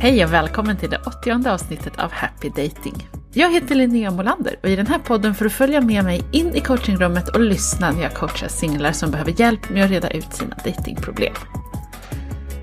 Hej 0.00 0.24
och 0.24 0.32
välkommen 0.32 0.76
till 0.76 0.90
det 0.90 1.00
80 1.06 1.48
avsnittet 1.48 1.98
av 1.98 2.12
Happy 2.12 2.48
Dating. 2.48 3.08
Jag 3.32 3.52
heter 3.52 3.74
Linnea 3.74 4.10
Molander 4.10 4.56
och 4.62 4.68
i 4.68 4.76
den 4.76 4.86
här 4.86 4.98
podden 4.98 5.34
får 5.34 5.44
du 5.44 5.50
följa 5.50 5.80
med 5.80 6.04
mig 6.04 6.24
in 6.32 6.54
i 6.54 6.60
coachingrummet 6.60 7.28
och 7.28 7.40
lyssna 7.40 7.90
när 7.90 8.02
jag 8.02 8.14
coachar 8.14 8.48
singlar 8.48 8.92
som 8.92 9.10
behöver 9.10 9.40
hjälp 9.40 9.70
med 9.70 9.84
att 9.84 9.90
reda 9.90 10.10
ut 10.10 10.32
sina 10.32 10.56
datingproblem. 10.64 11.34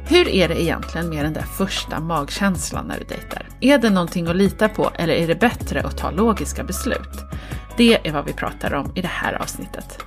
Hur 0.08 0.28
är 0.28 0.48
det 0.48 0.64
egentligen 0.64 1.10
med 1.10 1.26
den 1.26 1.34
där 1.34 1.42
första 1.58 2.00
magkänslan 2.00 2.88
när 2.88 3.00
du 3.00 3.06
dejtar? 3.06 3.50
Är 3.62 3.78
det 3.78 3.90
någonting 3.90 4.28
att 4.28 4.36
lita 4.36 4.70
på 4.70 4.92
eller 4.96 5.14
är 5.14 5.28
det 5.28 5.36
bättre 5.36 5.82
att 5.82 5.98
ta 5.98 6.12
logiska 6.12 6.64
beslut? 6.64 7.20
Det 7.78 8.08
är 8.08 8.12
vad 8.12 8.26
vi 8.26 8.34
pratar 8.34 8.74
om 8.74 8.92
i 8.96 9.02
det 9.02 9.08
här 9.08 9.34
avsnittet. 9.34 10.06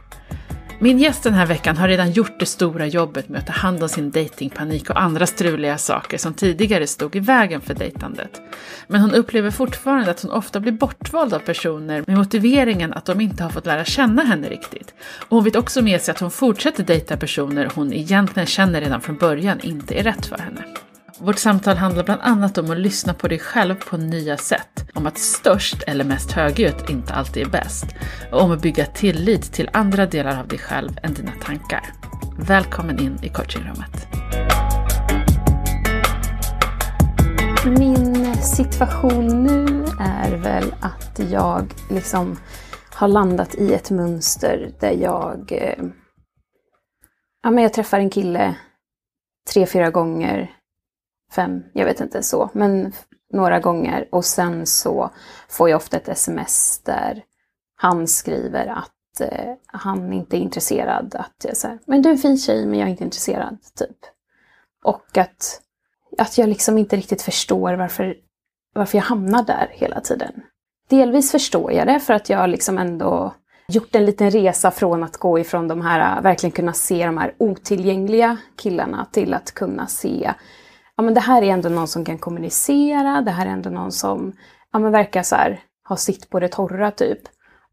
Min 0.81 0.99
gäst 0.99 1.23
den 1.23 1.35
här 1.35 1.47
veckan 1.47 1.77
har 1.77 1.89
redan 1.89 2.13
gjort 2.13 2.41
det 2.41 2.47
stora 2.47 2.87
jobbet 2.87 3.29
med 3.29 3.39
att 3.39 3.47
ta 3.47 3.53
hand 3.53 3.83
om 3.83 3.89
sin 3.89 4.11
datingpanik 4.11 4.91
och 4.91 5.01
andra 5.01 5.27
struliga 5.27 5.79
saker 5.79 6.19
som 6.19 6.35
tidigare 6.35 6.87
stod 6.87 7.17
i 7.17 7.21
vägen 7.21 7.61
för 7.61 7.75
dejtandet. 7.75 8.41
Men 8.87 9.01
hon 9.01 9.15
upplever 9.15 9.51
fortfarande 9.51 10.11
att 10.11 10.23
hon 10.23 10.31
ofta 10.31 10.61
blir 10.61 10.73
bortvald 10.73 11.35
av 11.35 11.39
personer 11.39 12.05
med 12.07 12.17
motiveringen 12.17 12.93
att 12.93 13.05
de 13.05 13.21
inte 13.21 13.43
har 13.43 13.51
fått 13.51 13.67
lära 13.67 13.85
känna 13.85 14.23
henne 14.23 14.49
riktigt. 14.49 14.95
Och 15.01 15.37
hon 15.37 15.45
vet 15.45 15.57
också 15.57 15.83
med 15.83 16.03
sig 16.03 16.13
att 16.13 16.21
hon 16.21 16.31
fortsätter 16.31 16.85
dejta 16.85 17.17
personer 17.17 17.71
hon 17.75 17.93
egentligen 17.93 18.47
känner 18.47 18.81
redan 18.81 19.01
från 19.01 19.17
början 19.17 19.61
inte 19.61 19.95
är 19.95 20.03
rätt 20.03 20.27
för 20.27 20.39
henne. 20.39 20.65
Vårt 21.21 21.39
samtal 21.39 21.77
handlar 21.77 22.05
bland 22.05 22.21
annat 22.21 22.59
om 22.59 22.71
att 22.71 22.79
lyssna 22.79 23.15
på 23.15 23.29
dig 23.29 23.39
själv 23.39 23.75
på 23.75 23.97
nya 23.97 24.37
sätt, 24.37 24.91
om 24.95 25.07
att 25.07 25.19
störst 25.19 25.83
eller 25.87 26.05
mest 26.05 26.33
högljutt 26.33 26.91
inte 26.91 27.15
alltid 27.15 27.47
är 27.47 27.51
bäst, 27.51 27.87
och 28.33 28.43
om 28.43 28.51
att 28.51 28.63
bygga 28.63 28.87
tillit 28.87 29.53
till 29.53 29.71
andra 29.73 30.07
delar 30.07 30.41
av 30.41 30.49
dig 30.49 30.59
själv 30.59 30.91
än 31.03 31.15
dina 31.15 31.33
tankar. 31.43 31.93
Välkommen 32.39 32.99
in 32.99 33.19
i 33.23 33.29
coachingrummet. 33.29 34.07
Min 37.79 38.35
situation 38.37 39.43
nu 39.43 39.85
är 40.01 40.37
väl 40.37 40.75
att 40.81 41.21
jag 41.31 41.75
liksom 41.91 42.37
har 42.91 43.09
landat 43.09 43.55
i 43.55 43.75
ett 43.75 43.91
mönster 43.91 44.71
där 44.81 44.93
jag... 44.93 45.53
Eh, 45.53 45.85
ja, 47.43 47.51
men 47.51 47.63
jag 47.63 47.73
träffar 47.73 47.99
en 47.99 48.11
kille 48.11 48.55
tre, 49.53 49.67
fyra 49.67 49.91
gånger 49.91 50.58
fem, 51.33 51.63
jag 51.73 51.85
vet 51.85 52.01
inte 52.01 52.23
så, 52.23 52.51
men 52.53 52.93
några 53.33 53.61
gånger. 53.61 54.09
Och 54.13 54.25
sen 54.25 54.67
så 54.67 55.11
får 55.49 55.69
jag 55.69 55.77
ofta 55.77 55.97
ett 55.97 56.09
sms 56.09 56.83
där 56.85 57.23
han 57.77 58.09
skriver 58.09 58.67
att 58.67 59.21
eh, 59.21 59.55
han 59.67 60.13
inte 60.13 60.37
är 60.37 60.41
intresserad. 60.41 61.15
Att 61.15 61.45
jag 61.45 61.57
säger, 61.57 61.79
men 61.87 62.03
du 62.03 62.09
är 62.09 62.13
en 62.13 62.19
fin 62.19 62.39
tjej 62.39 62.67
men 62.67 62.79
jag 62.79 62.87
är 62.87 62.91
inte 62.91 63.05
intresserad, 63.05 63.59
typ. 63.79 63.99
Och 64.85 65.19
att, 65.19 65.61
att 66.19 66.39
jag 66.39 66.49
liksom 66.49 66.79
inte 66.79 66.97
riktigt 66.97 67.23
förstår 67.23 67.75
varför, 67.75 68.17
varför 68.75 68.99
jag 68.99 69.05
hamnar 69.05 69.43
där 69.43 69.69
hela 69.73 70.01
tiden. 70.01 70.43
Delvis 70.89 71.31
förstår 71.31 71.73
jag 71.73 71.87
det 71.87 72.01
för 72.01 72.15
att 72.15 72.29
jag 72.29 72.51
liksom 72.51 72.79
ändå 72.79 73.35
gjort 73.69 73.95
en 73.95 74.07
liten 74.07 74.31
resa 74.31 74.71
från 74.71 75.05
att 75.05 75.17
gå 75.17 75.39
ifrån 75.39 75.69
de 75.69 75.81
här, 75.81 76.23
verkligen 76.23 76.53
kunna 76.53 76.73
se 76.73 77.07
de 77.07 77.19
här 77.19 77.35
otillgängliga 77.39 78.37
killarna 78.57 79.07
till 79.13 79.35
att 79.35 79.53
kunna 79.55 79.87
se 79.87 80.35
ja 80.99 81.03
men 81.03 81.15
det 81.15 81.21
här 81.21 81.43
är 81.43 81.47
ändå 81.47 81.69
någon 81.69 81.89
som 81.89 82.05
kan 82.05 82.19
kommunicera, 82.19 83.21
det 83.21 83.31
här 83.31 83.47
är 83.47 83.51
ändå 83.51 83.71
någon 83.71 83.93
som 83.93 84.33
ja, 84.73 84.79
men 84.79 84.93
verkar 84.93 85.23
så 85.23 85.37
här, 85.37 85.61
ha 85.89 85.97
sitt 85.97 86.31
på 86.31 86.41
det 86.41 86.49
torra 86.49 86.91
typ. 86.91 87.19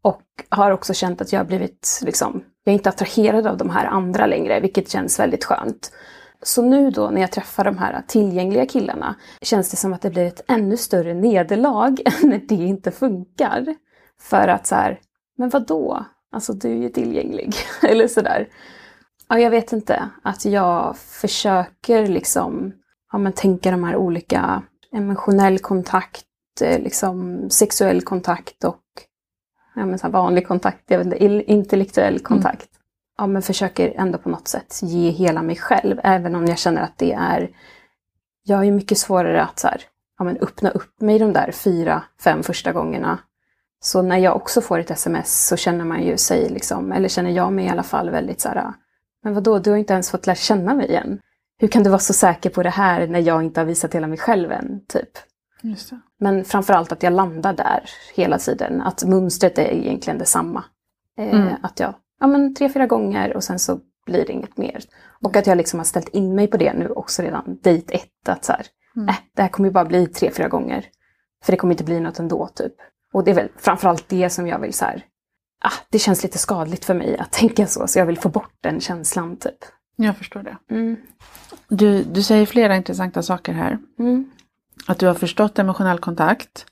Och 0.02 0.22
har 0.48 0.70
också 0.70 0.94
känt 0.94 1.20
att 1.20 1.32
jag 1.32 1.40
har 1.40 1.44
blivit, 1.44 2.00
liksom, 2.04 2.44
jag 2.64 2.72
är 2.72 2.76
inte 2.76 2.88
attraherad 2.88 3.46
av 3.46 3.56
de 3.56 3.70
här 3.70 3.86
andra 3.86 4.26
längre, 4.26 4.60
vilket 4.60 4.90
känns 4.90 5.20
väldigt 5.20 5.44
skönt. 5.44 5.92
Så 6.42 6.62
nu 6.62 6.90
då 6.90 7.10
när 7.10 7.20
jag 7.20 7.32
träffar 7.32 7.64
de 7.64 7.78
här 7.78 8.02
tillgängliga 8.08 8.66
killarna 8.66 9.14
känns 9.42 9.70
det 9.70 9.76
som 9.76 9.92
att 9.92 10.02
det 10.02 10.10
blir 10.10 10.26
ett 10.26 10.44
ännu 10.48 10.76
större 10.76 11.14
nederlag 11.14 12.02
när 12.22 12.40
det 12.48 12.54
inte 12.54 12.90
funkar. 12.90 13.74
För 14.20 14.48
att 14.48 14.66
så 14.66 14.74
här, 14.74 15.00
men 15.38 15.48
vad 15.48 15.66
då? 15.66 16.06
Alltså 16.32 16.52
du 16.52 16.70
är 16.70 16.82
ju 16.82 16.88
tillgänglig. 16.88 17.54
Eller 17.82 18.08
sådär. 18.08 18.48
Ja, 19.28 19.38
jag 19.38 19.50
vet 19.50 19.72
inte. 19.72 20.08
Att 20.22 20.44
jag 20.44 20.96
försöker 20.96 22.06
liksom 22.06 22.72
ja, 23.12 23.18
men 23.18 23.32
tänka 23.32 23.70
de 23.70 23.84
här 23.84 23.96
olika 23.96 24.62
emotionell 24.92 25.58
kontakt, 25.58 26.24
eh, 26.60 26.82
liksom 26.82 27.46
sexuell 27.50 28.02
kontakt 28.02 28.64
och 28.64 28.82
ja, 29.74 29.86
men 29.86 29.98
så 29.98 30.08
vanlig 30.08 30.48
kontakt, 30.48 30.82
jag 30.86 30.98
vet 30.98 31.06
inte, 31.06 31.52
intellektuell 31.52 32.14
mm. 32.14 32.22
kontakt. 32.22 32.68
Mm. 32.70 32.82
Ja, 33.18 33.26
men 33.26 33.42
försöker 33.42 33.94
ändå 33.96 34.18
på 34.18 34.28
något 34.28 34.48
sätt 34.48 34.80
ge 34.82 35.10
hela 35.10 35.42
mig 35.42 35.56
själv, 35.56 36.00
även 36.02 36.34
om 36.34 36.46
jag 36.46 36.58
känner 36.58 36.82
att 36.82 36.98
det 36.98 37.12
är... 37.12 37.50
Jag 38.42 38.56
har 38.56 38.64
ju 38.64 38.72
mycket 38.72 38.98
svårare 38.98 39.42
att 39.42 39.58
så 39.58 39.68
här, 39.68 39.80
ja, 40.18 40.24
men 40.24 40.36
öppna 40.36 40.70
upp 40.70 41.00
mig 41.00 41.18
de 41.18 41.32
där 41.32 41.52
fyra, 41.52 42.02
fem 42.20 42.42
första 42.42 42.72
gångerna. 42.72 43.18
Så 43.80 44.02
när 44.02 44.18
jag 44.18 44.36
också 44.36 44.60
får 44.60 44.78
ett 44.78 44.90
sms 44.90 45.46
så 45.46 45.56
känner 45.56 45.84
man 45.84 46.02
ju 46.02 46.16
sig, 46.16 46.48
liksom, 46.48 46.92
eller 46.92 47.08
känner 47.08 47.30
jag 47.30 47.52
mig 47.52 47.64
i 47.64 47.68
alla 47.68 47.82
fall 47.82 48.10
väldigt 48.10 48.40
så 48.40 48.48
här, 48.48 48.72
men 49.22 49.34
vadå, 49.34 49.58
du 49.58 49.70
har 49.70 49.76
inte 49.76 49.92
ens 49.92 50.10
fått 50.10 50.26
lära 50.26 50.36
känna 50.36 50.74
mig 50.74 50.94
än 50.94 51.20
hur 51.58 51.68
kan 51.68 51.82
du 51.82 51.90
vara 51.90 51.98
så 51.98 52.12
säker 52.12 52.50
på 52.50 52.62
det 52.62 52.70
här 52.70 53.06
när 53.06 53.20
jag 53.20 53.42
inte 53.42 53.60
har 53.60 53.64
visat 53.66 53.94
hela 53.94 54.06
mig 54.06 54.18
själv 54.18 54.52
än? 54.52 54.80
Typ. 54.88 55.10
Men 56.20 56.44
framförallt 56.44 56.92
att 56.92 57.02
jag 57.02 57.12
landar 57.12 57.52
där 57.52 57.90
hela 58.14 58.38
tiden. 58.38 58.82
Att 58.82 59.04
mönstret 59.04 59.58
är 59.58 59.72
egentligen 59.72 60.18
detsamma. 60.18 60.64
Eh, 61.18 61.34
mm. 61.34 61.54
Att 61.62 61.80
jag, 61.80 61.94
ja 62.20 62.26
men 62.26 62.54
tre, 62.54 62.68
fyra 62.68 62.86
gånger 62.86 63.36
och 63.36 63.44
sen 63.44 63.58
så 63.58 63.80
blir 64.06 64.26
det 64.26 64.32
inget 64.32 64.56
mer. 64.56 64.84
Och 65.22 65.36
att 65.36 65.46
jag 65.46 65.56
liksom 65.56 65.80
har 65.80 65.84
ställt 65.84 66.08
in 66.08 66.34
mig 66.34 66.46
på 66.46 66.56
det 66.56 66.74
nu 66.74 66.88
också 66.88 67.22
redan, 67.22 67.58
dejt 67.62 67.94
ett. 67.94 68.28
Att 68.28 68.44
så 68.44 68.52
här, 68.52 68.66
mm. 68.96 69.08
äh, 69.08 69.16
det 69.34 69.42
här 69.42 69.48
kommer 69.48 69.68
ju 69.68 69.72
bara 69.72 69.84
bli 69.84 70.06
tre, 70.06 70.30
fyra 70.30 70.48
gånger. 70.48 70.86
För 71.44 71.52
det 71.52 71.56
kommer 71.56 71.74
inte 71.74 71.84
bli 71.84 72.00
något 72.00 72.18
ändå 72.18 72.48
typ. 72.54 72.74
Och 73.12 73.24
det 73.24 73.30
är 73.30 73.34
väl 73.34 73.48
framförallt 73.56 74.08
det 74.08 74.30
som 74.30 74.46
jag 74.46 74.58
vill 74.58 74.74
så 74.74 74.84
här, 74.84 75.04
ah, 75.64 75.72
det 75.90 75.98
känns 75.98 76.22
lite 76.22 76.38
skadligt 76.38 76.84
för 76.84 76.94
mig 76.94 77.18
att 77.18 77.32
tänka 77.32 77.66
så. 77.66 77.86
Så 77.86 77.98
jag 77.98 78.06
vill 78.06 78.18
få 78.18 78.28
bort 78.28 78.54
den 78.60 78.80
känslan 78.80 79.36
typ. 79.36 79.58
Jag 79.96 80.16
förstår 80.16 80.42
det. 80.42 80.56
Mm. 80.70 80.96
Du, 81.68 82.02
du 82.02 82.22
säger 82.22 82.46
flera 82.46 82.76
intressanta 82.76 83.22
saker 83.22 83.52
här. 83.52 83.78
Mm. 83.98 84.30
Att 84.86 84.98
du 84.98 85.06
har 85.06 85.14
förstått 85.14 85.58
emotionell 85.58 85.98
kontakt 85.98 86.66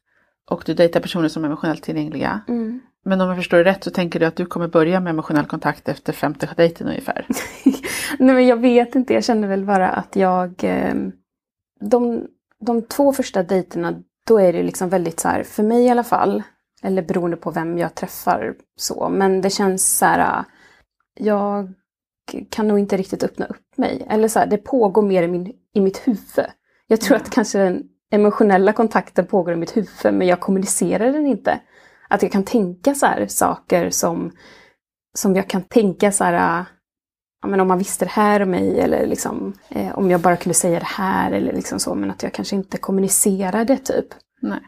och 0.51 0.63
du 0.67 0.75
dejtar 0.75 1.01
personer 1.01 1.29
som 1.29 1.45
är 1.45 1.49
emotionellt 1.49 1.83
tillgängliga. 1.83 2.41
Mm. 2.49 2.81
Men 3.05 3.21
om 3.21 3.29
jag 3.29 3.37
förstår 3.37 3.59
det 3.59 3.65
rätt 3.65 3.85
så 3.85 3.91
tänker 3.91 4.21
du 4.21 4.27
att 4.27 4.37
du 4.37 4.47
kommer 4.47 4.69
börja 4.69 5.01
med 5.01 5.11
emotionell 5.11 5.47
kontakt 5.47 5.89
efter 5.89 6.13
femte 6.13 6.49
dejten 6.57 6.89
ungefär? 6.89 7.27
Nej 8.19 8.35
men 8.35 8.47
jag 8.47 8.57
vet 8.57 8.95
inte, 8.95 9.15
jag 9.15 9.25
känner 9.25 9.49
väl 9.49 9.65
bara 9.65 9.89
att 9.89 10.17
jag... 10.17 10.55
Ehm, 10.65 11.13
de, 11.81 12.27
de 12.61 12.83
två 12.83 13.13
första 13.13 13.43
dejterna, 13.43 14.03
då 14.27 14.41
är 14.41 14.53
det 14.53 14.63
liksom 14.63 14.89
väldigt 14.89 15.21
så 15.21 15.29
här, 15.29 15.43
för 15.43 15.63
mig 15.63 15.85
i 15.85 15.89
alla 15.89 16.05
fall, 16.05 16.43
eller 16.83 17.03
beroende 17.03 17.37
på 17.37 17.51
vem 17.51 17.79
jag 17.79 17.95
träffar 17.95 18.55
så, 18.77 19.09
men 19.09 19.41
det 19.41 19.51
känns 19.51 19.99
så 19.99 20.05
här, 20.05 20.45
jag 21.15 21.73
kan 22.51 22.69
nog 22.69 22.79
inte 22.79 22.97
riktigt 22.97 23.23
öppna 23.23 23.47
upp 23.47 23.77
mig. 23.79 24.07
Eller 24.11 24.29
så 24.29 24.39
här, 24.39 24.47
det 24.47 24.59
pågår 24.59 25.03
mer 25.03 25.23
i, 25.23 25.29
min, 25.29 25.53
i 25.75 25.81
mitt 25.81 26.09
huvud. 26.09 26.47
Jag 26.87 27.01
tror 27.01 27.17
mm. 27.17 27.25
att 27.25 27.31
kanske 27.31 27.59
den 27.59 27.83
emotionella 28.11 28.73
kontakten 28.73 29.27
pågår 29.27 29.55
i 29.55 29.57
mitt 29.57 29.77
huvud 29.77 30.15
men 30.15 30.27
jag 30.27 30.41
kommunicerar 30.41 31.13
den 31.13 31.27
inte. 31.27 31.61
Att 32.09 32.23
jag 32.23 32.33
kan 32.33 32.45
tänka 32.45 32.95
så 32.95 33.07
här, 33.07 33.27
saker 33.27 33.91
som, 33.91 34.33
som 35.15 35.37
jag 35.37 35.49
kan 35.49 35.63
tänka 35.63 36.13
så 36.13 36.25
här, 36.25 36.65
ja, 37.43 37.49
men 37.49 37.61
om 37.61 37.69
man 37.69 37.79
visste 37.79 38.05
det 38.05 38.11
här 38.11 38.43
om 38.43 38.51
mig 38.51 38.81
eller 38.81 39.07
liksom, 39.07 39.55
eh, 39.69 39.99
om 39.99 40.11
jag 40.11 40.21
bara 40.21 40.37
kunde 40.37 40.55
säga 40.55 40.79
det 40.79 40.85
här 40.85 41.33
eller 41.33 41.53
liksom 41.53 41.79
så 41.81 41.95
men 41.95 42.11
att 42.11 42.23
jag 42.23 42.33
kanske 42.33 42.57
inte 42.57 42.79
kommunicerar 42.79 43.65
det 43.65 43.77
typ. 43.77 44.07
Nej. 44.43 44.61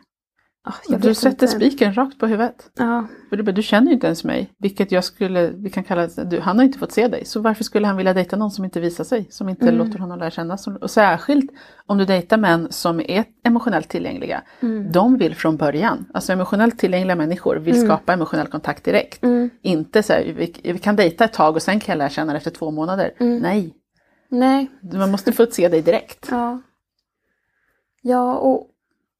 Oh, 0.66 0.98
du 0.98 1.14
sätter 1.14 1.46
spiken 1.46 1.94
rakt 1.94 2.18
på 2.18 2.26
huvudet. 2.26 2.70
Ja. 2.78 3.06
För 3.28 3.36
du, 3.36 3.52
du 3.52 3.62
känner 3.62 3.86
ju 3.86 3.92
inte 3.92 4.06
ens 4.06 4.24
mig, 4.24 4.52
vilket 4.58 4.92
jag 4.92 5.04
skulle, 5.04 5.50
vi 5.50 5.70
kan 5.70 5.84
kalla 5.84 6.06
du, 6.06 6.40
han 6.40 6.58
har 6.58 6.64
inte 6.64 6.78
fått 6.78 6.92
se 6.92 7.08
dig, 7.08 7.24
så 7.24 7.40
varför 7.40 7.64
skulle 7.64 7.86
han 7.86 7.96
vilja 7.96 8.14
dejta 8.14 8.36
någon 8.36 8.50
som 8.50 8.64
inte 8.64 8.80
visar 8.80 9.04
sig, 9.04 9.26
som 9.30 9.48
inte 9.48 9.68
mm. 9.68 9.76
låter 9.76 9.98
honom 9.98 10.18
lära 10.18 10.30
känna? 10.30 10.58
Och 10.80 10.90
särskilt 10.90 11.50
om 11.86 11.98
du 11.98 12.04
dejtar 12.04 12.36
män 12.36 12.66
som 12.70 13.00
är 13.00 13.24
emotionellt 13.44 13.88
tillgängliga, 13.88 14.42
mm. 14.60 14.92
de 14.92 15.18
vill 15.18 15.34
från 15.34 15.56
början, 15.56 16.06
alltså 16.14 16.32
emotionellt 16.32 16.78
tillgängliga 16.78 17.16
människor 17.16 17.56
vill 17.56 17.76
mm. 17.76 17.86
skapa 17.86 18.12
emotionell 18.12 18.46
kontakt 18.46 18.84
direkt. 18.84 19.22
Mm. 19.22 19.50
Inte 19.62 20.02
så 20.02 20.12
här, 20.12 20.34
vi, 20.36 20.72
vi, 20.72 20.78
kan 20.78 20.96
dejta 20.96 21.24
ett 21.24 21.32
tag 21.32 21.56
och 21.56 21.62
sen 21.62 21.80
kan 21.80 21.92
jag 21.92 21.98
lära 21.98 22.10
känna 22.10 22.36
efter 22.36 22.50
två 22.50 22.70
månader. 22.70 23.10
Mm. 23.20 23.38
Nej. 23.38 23.74
Nej. 24.28 24.70
Man 24.92 25.10
måste 25.10 25.32
få 25.32 25.46
se 25.46 25.68
dig 25.68 25.82
direkt. 25.82 26.28
Ja. 26.30 26.62
Ja, 28.02 28.34
och 28.34 28.70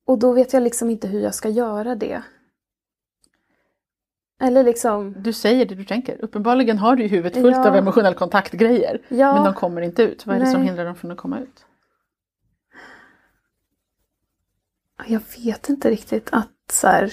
och 0.07 0.19
då 0.19 0.33
vet 0.33 0.53
jag 0.53 0.63
liksom 0.63 0.91
inte 0.91 1.09
hur 1.09 1.21
jag 1.21 1.35
ska 1.35 1.49
göra 1.49 1.95
det. 1.95 2.23
Eller 4.41 4.65
liksom... 4.65 5.15
Du 5.23 5.33
säger 5.33 5.67
det 5.67 5.75
du 5.75 5.85
tänker. 5.85 6.25
Uppenbarligen 6.25 6.79
har 6.79 6.97
du 6.97 7.05
i 7.05 7.09
huvudet 7.09 7.35
fullt 7.35 7.57
ja. 7.57 7.69
av 7.69 7.77
emotionell 7.77 8.15
kontaktgrejer. 8.15 9.03
Ja. 9.09 9.35
Men 9.35 9.45
de 9.45 9.55
kommer 9.55 9.83
inte 9.83 10.03
ut. 10.03 10.27
Vad 10.27 10.37
är 10.37 10.41
Nej. 10.41 10.47
det 10.47 10.53
som 10.53 10.63
hindrar 10.63 10.85
dem 10.85 10.95
från 10.95 11.11
att 11.11 11.19
komma 11.19 11.41
ut? 11.41 11.67
Jag 15.07 15.23
vet 15.45 15.69
inte 15.69 15.91
riktigt 15.91 16.29
att 16.33 16.53
så 16.73 16.87
här, 16.87 17.13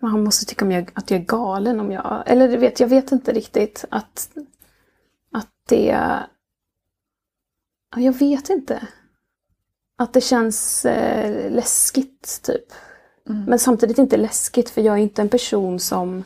Man 0.00 0.24
måste 0.24 0.46
tycka 0.46 0.64
om 0.64 0.72
jag, 0.72 0.90
att 0.94 1.10
jag 1.10 1.20
är 1.20 1.24
galen 1.24 1.80
om 1.80 1.92
jag... 1.92 2.22
Eller 2.26 2.48
du 2.48 2.56
vet, 2.56 2.80
jag 2.80 2.88
vet 2.88 3.12
inte 3.12 3.32
riktigt 3.32 3.84
att, 3.90 4.30
att 5.32 5.50
det... 5.68 6.18
Jag 7.96 8.12
vet 8.12 8.48
inte. 8.50 8.88
Att 10.02 10.12
det 10.12 10.20
känns 10.20 10.84
eh, 10.84 11.50
läskigt 11.52 12.42
typ. 12.42 12.72
Mm. 13.28 13.44
Men 13.44 13.58
samtidigt 13.58 13.98
inte 13.98 14.16
läskigt 14.16 14.70
för 14.70 14.80
jag 14.82 14.94
är 14.94 15.02
inte 15.02 15.22
en 15.22 15.28
person 15.28 15.78
som... 15.80 16.24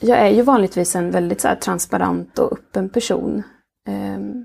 Jag 0.00 0.18
är 0.18 0.28
ju 0.30 0.42
vanligtvis 0.42 0.96
en 0.96 1.10
väldigt 1.10 1.40
så 1.40 1.48
här, 1.48 1.56
transparent 1.56 2.38
och 2.38 2.52
öppen 2.52 2.88
person. 2.88 3.42
Ehm, 3.86 4.44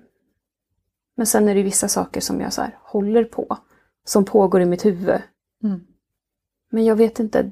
men 1.18 1.26
sen 1.26 1.50
är 1.50 1.56
det 1.56 1.64
vissa 1.64 1.88
saker 1.88 2.22
som 2.22 2.42
jag 2.42 2.54
så 2.54 2.62
här, 2.62 2.78
håller 2.82 3.24
på. 3.24 3.58
Som 4.06 4.26
pågår 4.26 4.62
i 4.62 4.66
mitt 4.66 4.86
huvud. 4.86 5.22
Mm. 5.64 5.82
Men 6.72 6.86
jag 6.86 6.96
vet 6.96 7.20
inte. 7.20 7.52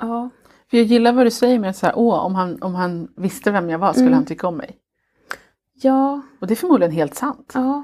Ja. 0.00 0.30
För 0.70 0.76
jag 0.76 0.86
gillar 0.86 1.12
vad 1.12 1.26
du 1.26 1.30
säger 1.30 1.58
med 1.58 1.70
att 1.70 1.76
så 1.76 1.86
här, 1.86 1.98
åh, 1.98 2.24
om 2.24 2.34
han, 2.34 2.62
om 2.62 2.74
han 2.74 3.12
visste 3.16 3.50
vem 3.50 3.70
jag 3.70 3.78
var 3.78 3.92
skulle 3.92 4.06
Mm. 4.06 4.16
han 4.16 4.26
tycka 4.26 4.46
om 4.46 4.56
mig. 4.56 4.78
Ja. 5.82 6.22
Och 6.40 6.46
det 6.46 6.54
är 6.54 6.56
förmodligen 6.56 6.92
helt 6.92 7.14
sant. 7.14 7.52
Ja. 7.54 7.82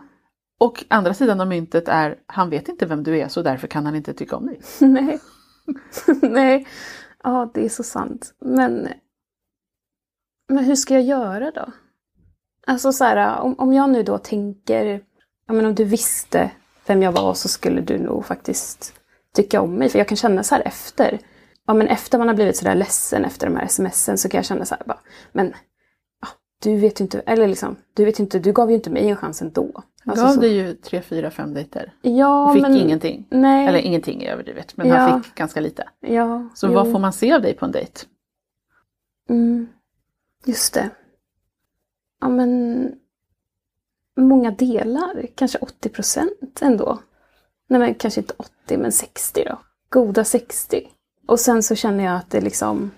Och 0.58 0.84
andra 0.88 1.14
sidan 1.14 1.40
av 1.40 1.46
myntet 1.46 1.88
är, 1.88 2.18
han 2.26 2.50
vet 2.50 2.68
inte 2.68 2.86
vem 2.86 3.02
du 3.02 3.18
är 3.18 3.28
så 3.28 3.42
därför 3.42 3.66
kan 3.66 3.86
han 3.86 3.96
inte 3.96 4.14
tycka 4.14 4.36
om 4.36 4.46
dig. 4.46 4.60
Nej. 4.80 5.20
Nej. 6.22 6.66
Ja, 7.22 7.50
det 7.54 7.64
är 7.64 7.68
så 7.68 7.82
sant. 7.82 8.34
Men, 8.40 8.88
men 10.48 10.64
hur 10.64 10.74
ska 10.74 10.94
jag 10.94 11.02
göra 11.02 11.50
då? 11.50 11.72
Alltså 12.66 12.92
så 12.92 13.04
här, 13.04 13.40
om, 13.40 13.54
om 13.58 13.72
jag 13.72 13.90
nu 13.90 14.02
då 14.02 14.18
tänker, 14.18 15.00
ja 15.46 15.54
men 15.54 15.66
om 15.66 15.74
du 15.74 15.84
visste 15.84 16.50
vem 16.86 17.02
jag 17.02 17.12
var 17.12 17.34
så 17.34 17.48
skulle 17.48 17.80
du 17.80 17.98
nog 17.98 18.26
faktiskt 18.26 18.94
tycka 19.34 19.60
om 19.60 19.74
mig. 19.74 19.88
För 19.88 19.98
jag 19.98 20.08
kan 20.08 20.16
känna 20.16 20.42
så 20.42 20.54
här 20.54 20.62
efter, 20.66 21.18
ja 21.66 21.74
men 21.74 21.88
efter 21.88 22.18
man 22.18 22.28
har 22.28 22.34
blivit 22.34 22.56
så 22.56 22.64
där 22.64 22.74
ledsen 22.74 23.24
efter 23.24 23.46
de 23.46 23.56
här 23.56 23.66
smsen 23.66 24.18
så 24.18 24.28
kan 24.28 24.38
jag 24.38 24.44
känna 24.44 24.64
så 24.64 24.74
här 24.74 24.84
bara, 24.86 25.00
men 25.32 25.54
du 26.62 26.76
vet 26.76 27.00
ju 27.00 27.02
inte, 27.02 27.20
eller 27.20 27.48
liksom, 27.48 27.76
du 27.94 28.04
vet 28.04 28.18
inte, 28.20 28.38
du 28.38 28.52
gav 28.52 28.70
ju 28.70 28.74
inte 28.76 28.90
mig 28.90 29.08
en 29.08 29.16
chans 29.16 29.42
ändå. 29.42 29.82
Alltså 30.04 30.24
gav 30.24 30.32
så. 30.34 30.40
dig 30.40 30.52
ju 30.56 30.74
tre, 30.74 31.02
fyra, 31.02 31.30
fem 31.30 31.54
dejter. 31.54 31.92
Ja, 32.02 32.46
Och 32.48 32.52
fick 32.54 32.62
men, 32.62 32.76
ingenting. 32.76 33.26
Nej. 33.30 33.66
Eller 33.68 33.78
ingenting 33.78 34.22
är 34.22 34.32
överdrivet, 34.32 34.76
men 34.76 34.88
Ja. 34.88 34.96
han 34.96 35.22
fick 35.22 35.34
ganska 35.34 35.60
lite. 35.60 35.88
ja, 36.00 36.48
Så 36.54 36.66
jo. 36.66 36.72
vad 36.72 36.92
får 36.92 36.98
man 36.98 37.12
se 37.12 37.32
av 37.32 37.42
dig 37.42 37.54
på 37.54 37.64
en 37.64 37.72
dejt? 37.72 38.00
Mm, 39.28 39.68
just 40.44 40.74
det. 40.74 40.90
Ja 42.20 42.28
men 42.28 42.92
många 44.16 44.50
delar, 44.50 45.26
kanske 45.34 45.58
80 45.58 45.88
procent 45.88 46.58
ändå. 46.62 46.98
Nej 47.68 47.80
men 47.80 47.94
kanske 47.94 48.20
inte 48.20 48.34
80 48.36 48.76
men 48.78 48.92
60 48.92 49.44
då. 49.46 49.58
Goda 49.90 50.24
60. 50.24 50.88
Och 51.26 51.40
sen 51.40 51.62
så 51.62 51.74
känner 51.74 52.04
jag 52.04 52.16
att 52.16 52.30
det 52.30 52.40
liksom 52.40 52.90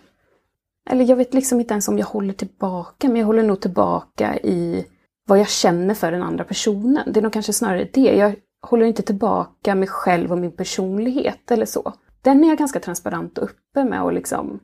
eller 0.90 1.04
jag 1.04 1.16
vet 1.16 1.34
liksom 1.34 1.60
inte 1.60 1.74
ens 1.74 1.88
om 1.88 1.98
jag 1.98 2.06
håller 2.06 2.32
tillbaka, 2.32 3.08
men 3.08 3.16
jag 3.16 3.26
håller 3.26 3.42
nog 3.42 3.60
tillbaka 3.60 4.38
i 4.38 4.86
vad 5.26 5.38
jag 5.38 5.48
känner 5.48 5.94
för 5.94 6.12
den 6.12 6.22
andra 6.22 6.44
personen. 6.44 7.12
Det 7.12 7.20
är 7.20 7.22
nog 7.22 7.32
kanske 7.32 7.52
snarare 7.52 7.88
det. 7.92 8.16
Jag 8.16 8.34
håller 8.62 8.86
inte 8.86 9.02
tillbaka 9.02 9.74
mig 9.74 9.88
själv 9.88 10.32
och 10.32 10.38
min 10.38 10.52
personlighet 10.52 11.50
eller 11.50 11.66
så. 11.66 11.92
Den 12.22 12.44
är 12.44 12.48
jag 12.48 12.58
ganska 12.58 12.80
transparent 12.80 13.38
och 13.38 13.44
öppen 13.44 13.88
med 13.88 14.02
och 14.02 14.12
liksom 14.12 14.60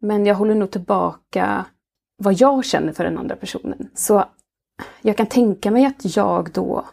men 0.00 0.26
jag 0.26 0.34
håller 0.34 0.54
nog 0.54 0.70
tillbaka 0.70 1.66
vad 2.16 2.34
jag 2.34 2.64
känner 2.64 2.92
för 2.92 3.04
den 3.04 3.18
andra 3.18 3.36
personen. 3.36 3.90
Så 3.94 4.24
jag 5.02 5.16
kan 5.16 5.26
tänka 5.26 5.70
mig 5.70 5.84
att 5.84 6.16
jag 6.16 6.52
då 6.52 6.84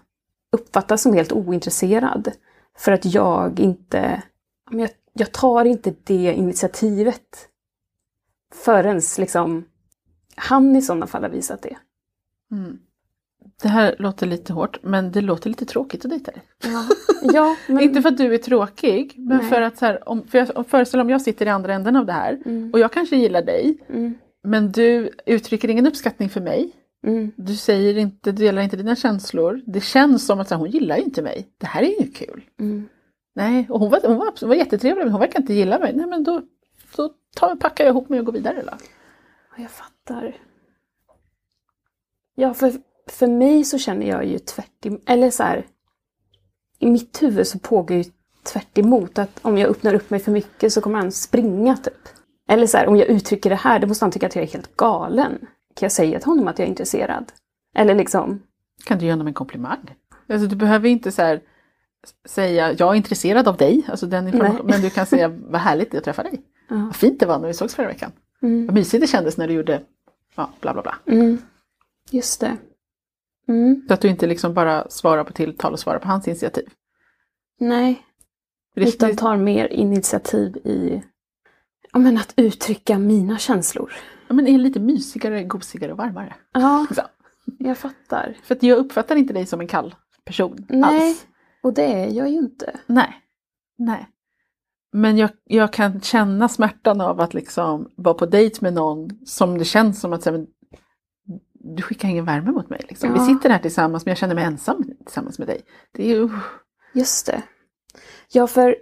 uppfattas 0.51 1.01
som 1.01 1.13
helt 1.13 1.31
ointresserad. 1.31 2.31
För 2.77 2.91
att 2.91 3.05
jag 3.05 3.59
inte... 3.59 4.23
Jag, 4.71 4.89
jag 5.13 5.31
tar 5.31 5.65
inte 5.65 5.93
det 6.03 6.33
initiativet 6.33 7.49
förrän 8.55 9.01
liksom 9.17 9.65
han 10.35 10.75
i 10.75 10.81
sådana 10.81 11.07
fall 11.07 11.21
har 11.23 11.29
visat 11.29 11.61
det. 11.61 11.77
Mm. 12.51 12.79
Det 13.61 13.67
här 13.67 13.95
låter 13.99 14.27
lite 14.27 14.53
hårt, 14.53 14.79
men 14.83 15.11
det 15.11 15.21
låter 15.21 15.49
lite 15.49 15.65
tråkigt 15.65 16.05
att 16.05 16.11
dejta 16.11 16.31
dig. 16.31 16.41
Ja, 16.63 16.85
ja 17.33 17.55
men... 17.67 17.79
Inte 17.79 18.01
för 18.01 18.09
att 18.09 18.17
du 18.17 18.33
är 18.33 18.37
tråkig, 18.37 19.13
men 19.17 19.37
Nej. 19.37 19.49
för 19.49 19.61
att 19.61 19.77
så 19.77 19.85
här, 19.85 20.09
om, 20.09 20.27
för 20.27 20.37
jag 20.37 20.67
föreställer 20.67 21.03
om 21.03 21.09
jag 21.09 21.21
sitter 21.21 21.45
i 21.45 21.49
andra 21.49 21.73
änden 21.73 21.95
av 21.95 22.05
det 22.05 22.13
här 22.13 22.41
Mm, 22.45 22.71
och 22.73 22.79
jag 22.79 22.91
kanske 22.91 23.15
gillar 23.17 23.41
dig, 23.41 23.77
mm, 23.89 24.13
men 24.43 24.71
du 24.71 25.09
uttrycker 25.25 25.69
ingen 25.69 25.87
uppskattning 25.87 26.29
för 26.29 26.41
mig. 26.41 26.71
mm, 27.07 27.31
Du 27.35 27.55
säger 27.55 27.97
inte, 27.97 28.31
du 28.31 28.37
delar 28.45 28.61
inte 28.61 28.77
dina 28.77 28.95
känslor. 28.95 29.61
Det 29.65 29.81
känns 29.81 30.25
som 30.25 30.39
att 30.39 30.49
här, 30.49 30.57
hon 30.57 30.69
gillar 30.69 30.97
inte 30.97 31.21
mig. 31.21 31.47
Det 31.57 31.65
här 31.67 31.81
är 31.81 32.01
ju 32.01 32.11
kul. 32.11 32.43
mm. 32.59 32.87
Nej, 33.35 33.67
och 33.69 33.79
hon 33.79 33.89
var, 33.89 33.99
hon 34.07 34.17
var, 34.17 34.33
hon 34.39 34.49
var 34.49 34.55
jättetrevlig 34.55 35.03
men 35.03 35.11
hon 35.11 35.19
verkar 35.19 35.39
inte 35.39 35.53
gilla 35.53 35.79
mig. 35.79 35.93
Nej 35.95 36.07
men 36.07 36.23
då 36.23 36.41
tar, 37.37 37.55
packar 37.55 37.83
jag 37.83 37.91
ihop 37.91 38.09
mig 38.09 38.19
och 38.19 38.25
går 38.25 38.33
vidare 38.33 38.61
då. 38.61 38.71
Ja, 39.55 39.61
Jag 39.63 39.71
fattar. 39.71 40.37
Ja, 42.35 42.53
för, 42.53 42.73
för 43.07 43.27
mig 43.27 43.63
så 43.63 43.77
känner 43.77 44.07
jag 44.07 44.25
ju 44.25 44.39
tvärt 44.39 44.85
em- 44.85 45.01
eller 45.05 45.31
så 45.31 45.43
här. 45.43 45.65
I 46.79 46.87
mitt 46.87 47.23
huvud 47.23 47.47
så 47.47 47.59
pågår 47.59 47.97
ju 47.97 48.03
tvärt 48.43 48.77
emot 48.77 49.19
att 49.19 49.39
om 49.41 49.57
jag 49.57 49.69
öppnar 49.69 49.93
upp 49.93 50.09
mig 50.09 50.19
för 50.19 50.31
mycket 50.31 50.73
så 50.73 50.81
kommer 50.81 50.99
han 50.99 51.11
springa 51.11 51.77
typ. 51.77 52.09
Eller 52.49 52.67
så 52.67 52.77
här, 52.77 52.87
om 52.87 52.95
jag 52.95 53.07
uttrycker 53.07 53.49
det 53.49 53.55
här, 53.55 53.79
då 53.79 53.87
måste 53.87 54.05
han 54.05 54.11
tycka 54.11 54.27
att 54.27 54.35
jag 54.35 54.43
är 54.43 54.47
helt 54.47 54.77
galen. 54.77 55.37
Kan 55.73 55.85
jag 55.85 55.91
säga 55.91 56.19
till 56.19 56.27
honom 56.27 56.47
att 56.47 56.59
jag 56.59 56.65
är 56.65 56.69
intresserad? 56.69 57.31
Eller 57.75 57.95
liksom, 57.95 58.41
Kan 58.85 58.99
du 58.99 59.05
ge 59.05 59.11
honom 59.11 59.27
en 59.27 59.33
komplimang? 59.33 59.95
Alltså 60.29 60.47
du 60.47 60.55
behöver 60.55 60.89
inte 60.89 61.11
så 61.11 61.21
här 61.21 61.41
säga 62.25 62.71
jag 62.71 62.91
är 62.91 62.95
intresserad 62.95 63.47
av 63.47 63.57
dig, 63.57 63.85
alltså 63.89 64.05
den 64.05 64.25
men 64.63 64.81
du 64.81 64.89
kan 64.89 65.05
säga 65.05 65.27
vad 65.27 65.61
härligt 65.61 65.91
det 65.91 65.97
är 65.97 65.99
att 65.99 66.05
träffa 66.05 66.23
dig. 66.23 66.41
Ja. 66.67 66.75
Vad 66.75 66.95
fint 66.95 67.19
det 67.19 67.25
var 67.25 67.39
när 67.39 67.47
vi 67.47 67.53
sågs 67.53 67.75
förra 67.75 67.87
veckan. 67.87 68.11
Mm, 68.41 68.65
Vad 68.65 68.75
mysigt 68.75 69.01
det 69.01 69.07
kändes 69.07 69.37
när 69.37 69.47
du 69.47 69.53
gjorde 69.53 69.81
ja, 70.35 70.49
bla 70.61 70.73
bla 70.73 70.81
bla. 70.81 70.95
mm, 71.05 71.37
just 72.11 72.39
det. 72.41 72.57
Mm, 73.47 73.85
Så 73.87 73.93
att 73.93 74.01
du 74.01 74.07
inte 74.07 74.27
liksom 74.27 74.53
bara 74.53 74.89
svarar 74.89 75.23
på 75.23 75.33
tilltal 75.33 75.73
och 75.73 75.79
svarar 75.79 75.99
på 75.99 76.07
hans 76.07 76.27
initiativ. 76.27 76.69
nej, 77.59 78.03
det, 78.75 78.81
utan 78.89 79.15
tar 79.15 79.37
mer 79.37 79.67
initiativ 79.67 80.57
i 80.57 81.03
ja, 81.93 81.99
men 81.99 82.17
att 82.17 82.33
uttrycka 82.35 82.97
mina 82.99 83.37
känslor. 83.37 83.93
ja, 84.27 84.33
men 84.35 84.47
är 84.47 84.57
lite 84.57 84.79
mysigare, 84.79 85.43
gosigare 85.43 85.91
och 85.91 85.97
varmare. 85.97 86.35
Ja, 86.53 86.87
Så. 86.95 87.01
jag 87.59 87.77
fattar. 87.77 88.37
För 88.43 88.55
att 88.55 88.63
jag 88.63 88.77
uppfattar 88.77 89.15
inte 89.15 89.33
dig 89.33 89.45
som 89.45 89.61
en 89.61 89.67
kall 89.67 89.95
person 90.25 90.65
Nej, 90.69 91.09
alls. 91.09 91.25
och 91.63 91.73
det 91.73 91.83
är 91.93 92.07
jag 92.11 92.29
ju 92.29 92.37
inte. 92.37 92.79
Nej. 92.85 93.21
Nej. 93.77 94.07
Men 94.93 95.17
jag, 95.17 95.29
jag 95.43 95.73
kan 95.73 96.01
känna 96.01 96.49
smärtan 96.49 97.01
av 97.01 97.19
att 97.21 97.33
liksom 97.33 97.91
vara 97.95 98.13
på 98.15 98.25
dejt 98.25 98.57
med 98.61 98.73
någon 98.73 99.09
som 99.25 99.57
det 99.57 99.65
känns 99.65 99.99
som 100.01 100.13
att 100.13 100.23
så 100.23 100.29
här, 100.31 100.37
men, 100.37 100.47
du 101.53 101.81
skickar 101.83 102.09
ingen 102.09 102.25
värme 102.25 102.51
mot 102.51 102.69
mig. 102.69 102.85
Liksom. 102.89 103.13
Vi 103.13 103.19
Ja. 103.19 103.25
sitter 103.25 103.49
här 103.49 103.59
tillsammans 103.59 104.05
men 104.05 104.11
jag 104.11 104.17
känner 104.17 104.35
mig 104.35 104.43
ensam 104.43 104.83
tillsammans 105.05 105.39
med 105.39 105.47
dig. 105.47 105.61
Det 105.93 106.03
är 106.03 106.15
ju... 106.15 106.29
Just 106.93 107.25
det. 107.25 107.41
Ja, 108.31 108.47
för, 108.47 108.75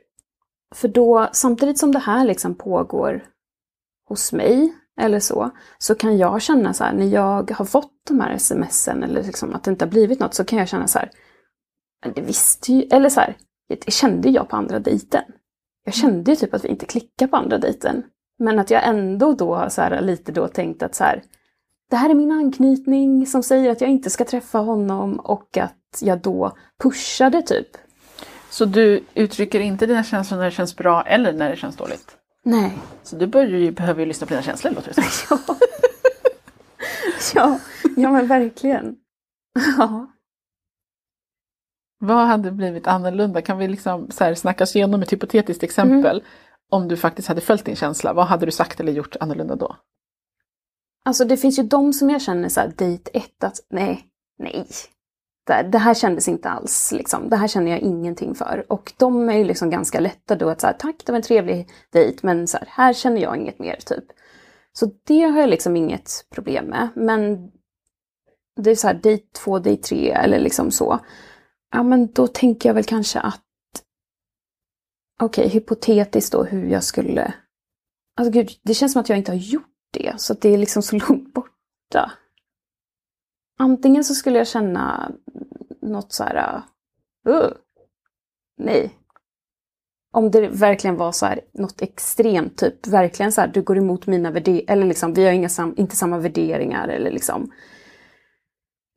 för 0.76 0.88
då, 0.88 1.30
samtidigt 1.34 1.80
som 1.80 1.92
det 1.92 2.00
här 2.00 2.26
liksom 2.26 2.56
pågår 2.56 3.24
hos 4.08 4.34
mig, 4.34 4.74
eller 5.02 5.20
så, 5.20 5.52
så 5.78 5.96
kan 5.96 6.18
jag 6.18 6.42
känna 6.42 6.74
så 6.74 6.84
här, 6.84 6.94
när 6.94 7.06
jag 7.06 7.52
har 7.52 7.66
fått 7.66 7.94
de 8.08 8.20
här 8.20 8.38
smsen, 8.38 9.04
eller 9.04 9.24
liksom 9.24 9.54
att 9.56 9.64
det 9.64 9.72
inte 9.72 9.86
har 9.86 9.90
blivit 9.90 10.20
något, 10.20 10.34
så 10.34 10.44
kan 10.46 10.60
jag 10.60 10.68
känna 10.68 10.88
så 10.88 11.00
här, 11.00 11.12
"Men 12.06 12.14
det 12.14 12.22
visste 12.22 12.74
ju, 12.74 12.82
eller 12.82 13.10
så 13.10 13.20
här, 13.20 13.38
det 13.86 13.92
kände 13.92 14.30
jag 14.30 14.50
på 14.50 14.56
andra 14.56 14.80
dejten. 14.80 15.24
Jag 15.86 15.94
kände 15.94 16.32
ju 16.32 16.36
typ 16.36 16.54
att 16.54 16.64
vi 16.66 16.70
inte 16.70 16.86
klickar 16.86 17.28
på 17.28 17.38
andra 17.38 17.58
dejten. 17.58 18.04
Men 18.40 18.60
att 18.60 18.70
jag 18.70 18.88
ändå 18.88 19.34
då 19.34 19.56
har 19.56 20.02
lite 20.02 20.32
då 20.32 20.48
tänkt 20.48 20.84
att 20.84 20.96
så 20.96 21.04
här, 21.04 21.24
det 21.90 21.96
här 21.96 22.10
är 22.10 22.14
min 22.14 22.32
anknytning 22.32 23.28
som 23.28 23.44
säger 23.44 23.72
att 23.72 23.82
jag 23.82 23.90
inte 23.90 24.10
ska 24.10 24.26
träffa 24.26 24.58
honom 24.58 25.20
och 25.20 25.58
att 25.58 26.02
jag 26.02 26.22
då 26.22 26.58
pushade 26.84 27.42
typ. 27.42 27.68
Så 28.50 28.66
du 28.66 29.04
uttrycker 29.14 29.60
inte 29.60 29.86
dina 29.86 30.04
känslor 30.04 30.38
när 30.38 30.46
det 30.46 30.52
känns 30.52 30.76
bra 30.76 31.02
eller 31.02 31.34
när 31.34 31.50
det 31.50 31.56
känns 31.56 31.76
dåligt. 31.76 32.18
Nej. 32.44 32.78
Så 33.04 33.16
du 33.16 33.28
börjar 33.28 33.60
ju, 33.60 33.72
behöver 33.72 34.00
ju 34.00 34.06
lyssna 34.06 34.28
på 34.28 34.34
dina 34.34 34.44
känslor 34.44 34.72
låter 34.72 34.94
det 34.96 35.02
som. 35.02 35.40
Ja. 35.48 35.56
ja, 37.36 37.60
ja 37.96 38.12
men 38.12 38.28
verkligen. 38.28 38.96
Ja. 39.78 40.08
Vad 42.00 42.28
hade 42.28 42.52
blivit 42.52 42.88
annorlunda? 42.88 43.42
Kan 43.42 43.58
vi 43.58 43.68
liksom 43.68 44.12
så 44.12 44.24
här 44.24 44.36
snacka 44.36 44.64
oss 44.64 44.76
igenom 44.76 45.02
ett 45.02 45.14
hypotetiskt 45.14 45.64
exempel? 45.64 46.24
Om 46.70 46.88
du 46.88 46.98
faktiskt 46.98 47.28
hade 47.28 47.42
följt 47.42 47.66
din 47.66 47.76
känsla, 47.76 48.14
vad 48.14 48.26
hade 48.26 48.46
du 48.46 48.52
sagt 48.52 48.80
eller 48.80 48.92
gjort 48.92 49.16
annorlunda 49.20 49.56
då? 49.56 49.76
Alltså 51.06 51.26
det 51.26 51.38
finns 51.38 51.60
ju 51.60 51.64
de 51.64 51.94
som 51.94 52.10
jag 52.10 52.22
känner 52.22 52.50
så 52.50 52.60
här, 52.60 52.74
dejt 52.78 53.12
ett, 53.14 53.44
att 53.44 53.60
nej, 53.70 54.06
nej. 54.40 54.68
Det, 55.48 55.70
det 55.72 55.78
här 55.78 55.94
kändes 55.94 56.28
inte 56.28 56.50
alls, 56.50 56.92
liksom. 56.92 57.30
det 57.30 57.36
här 57.36 57.48
känner 57.48 57.72
jag 57.72 57.80
ingenting 57.80 58.36
för. 58.36 58.66
Och 58.70 58.94
de 58.98 59.30
är 59.30 59.38
ju 59.38 59.44
liksom 59.44 59.70
ganska 59.70 60.00
lätta 60.00 60.36
då 60.36 60.50
att 60.50 60.62
så 60.62 60.68
här, 60.68 60.74
tack 60.74 60.96
det 61.06 61.12
var 61.12 61.18
en 61.18 61.24
trevlig 61.24 61.70
dejt 61.92 62.20
men 62.22 62.48
så 62.48 62.58
här, 62.58 62.68
här 62.70 62.94
känner 62.94 63.22
jag 63.22 63.38
inget 63.38 63.60
mer 63.60 63.76
typ. 63.86 64.06
Så 64.74 64.92
det 65.04 65.22
har 65.22 65.40
jag 65.40 65.50
liksom 65.50 65.76
inget 65.76 66.26
problem 66.30 66.66
med. 66.66 66.90
Men 66.96 67.52
det 68.56 68.72
är 68.72 68.76
så 68.76 68.88
här 68.88 69.00
dejt 69.04 69.26
två, 69.44 69.60
dejt 69.60 69.84
tre 69.84 70.12
eller 70.12 70.40
liksom 70.40 70.72
så. 70.72 71.00
Ja 71.72 71.84
men 71.84 72.12
då 72.12 72.28
tänker 72.28 72.70
jag 72.70 72.74
väl 72.74 72.84
kanske 72.84 73.20
att 73.20 73.42
okej, 75.22 75.50
hypotetiskt 75.50 76.32
då 76.32 76.44
hur 76.44 76.70
jag 76.70 76.84
skulle... 76.84 77.34
Alltså 78.18 78.32
gud, 78.32 78.50
det 78.64 78.74
känns 78.74 78.94
som 78.94 79.02
att 79.02 79.10
jag 79.10 79.18
inte 79.18 79.32
har 79.32 79.38
gjort 79.38 79.70
det, 79.92 80.14
så 80.18 80.34
att 80.34 80.42
det 80.42 80.50
är 80.50 80.58
liksom 80.58 80.84
så 80.84 80.96
långt 81.10 81.34
borta. 81.34 82.12
Antingen 83.60 84.04
så 84.04 84.16
skulle 84.16 84.38
jag 84.38 84.48
känna 84.48 85.12
något 85.82 86.14
så 86.14 86.24
här, 86.24 86.62
uh, 87.30 87.52
nej. 88.58 89.00
Om 90.14 90.32
det 90.32 90.48
verkligen 90.48 90.98
var 90.98 91.12
så 91.12 91.26
här, 91.26 91.42
något 91.54 91.82
extremt, 91.82 92.58
typ 92.58 92.88
verkligen 92.88 93.32
så 93.32 93.42
här, 93.42 93.48
du 93.48 93.62
går 93.62 93.78
emot 93.78 94.08
mina 94.08 94.32
värderingar, 94.32 94.74
eller 94.74 94.86
liksom, 94.86 95.14
vi 95.14 95.26
har 95.26 95.32
inga 95.32 95.50
sam 95.50 95.74
inte 95.78 95.96
samma 95.96 96.18
värderingar, 96.18 96.88
eller 96.88 97.12
liksom, 97.12 97.52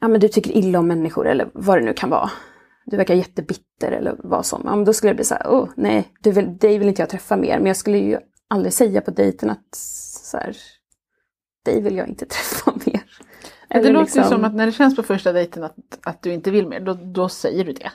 ja 0.00 0.08
men 0.08 0.20
du 0.20 0.28
tycker 0.28 0.50
illa 0.50 0.78
om 0.78 0.86
människor, 0.86 1.28
eller 1.28 1.50
vad 1.54 1.78
det 1.78 1.84
nu 1.84 1.92
kan 1.92 2.10
vara. 2.10 2.30
Du 2.90 2.96
verkar 2.96 3.14
jättebitter 3.14 3.92
eller 3.92 4.16
vad 4.18 4.46
som. 4.46 4.62
Ja, 4.64 4.76
men 4.76 4.84
då 4.84 4.92
skulle 4.92 5.10
det 5.10 5.16
bli 5.16 5.24
så 5.24 5.34
här, 5.34 5.46
oh, 5.46 5.68
nej, 5.76 6.12
du 6.20 6.32
vill, 6.32 6.58
dig 6.58 6.78
vill 6.78 6.88
inte 6.88 7.02
jag 7.02 7.08
träffa 7.08 7.36
mer. 7.36 7.58
Men 7.58 7.66
jag 7.66 7.76
skulle 7.76 7.98
ju 7.98 8.18
aldrig 8.48 8.72
säga 8.72 9.00
på 9.00 9.10
dejten 9.10 9.50
att 9.50 9.74
så 9.74 10.36
här, 10.36 10.56
dig 11.64 11.80
vill 11.80 11.96
jag 11.96 12.08
inte 12.08 12.26
träffa 12.26 12.72
mer. 12.86 13.02
Eller 13.70 13.84
det 13.84 13.92
låter 13.92 14.04
liksom... 14.04 14.22
ju 14.22 14.28
som 14.28 14.44
att 14.44 14.54
när 14.54 14.66
det 14.66 14.72
känns 14.72 14.96
på 14.96 15.02
första 15.02 15.32
dejten 15.32 15.64
att, 15.64 15.76
att 16.02 16.22
du 16.22 16.32
inte 16.32 16.50
vill 16.50 16.66
mer, 16.66 16.80
då, 16.80 16.94
då 16.94 17.28
säger 17.28 17.64
du 17.64 17.72
det. 17.72 17.90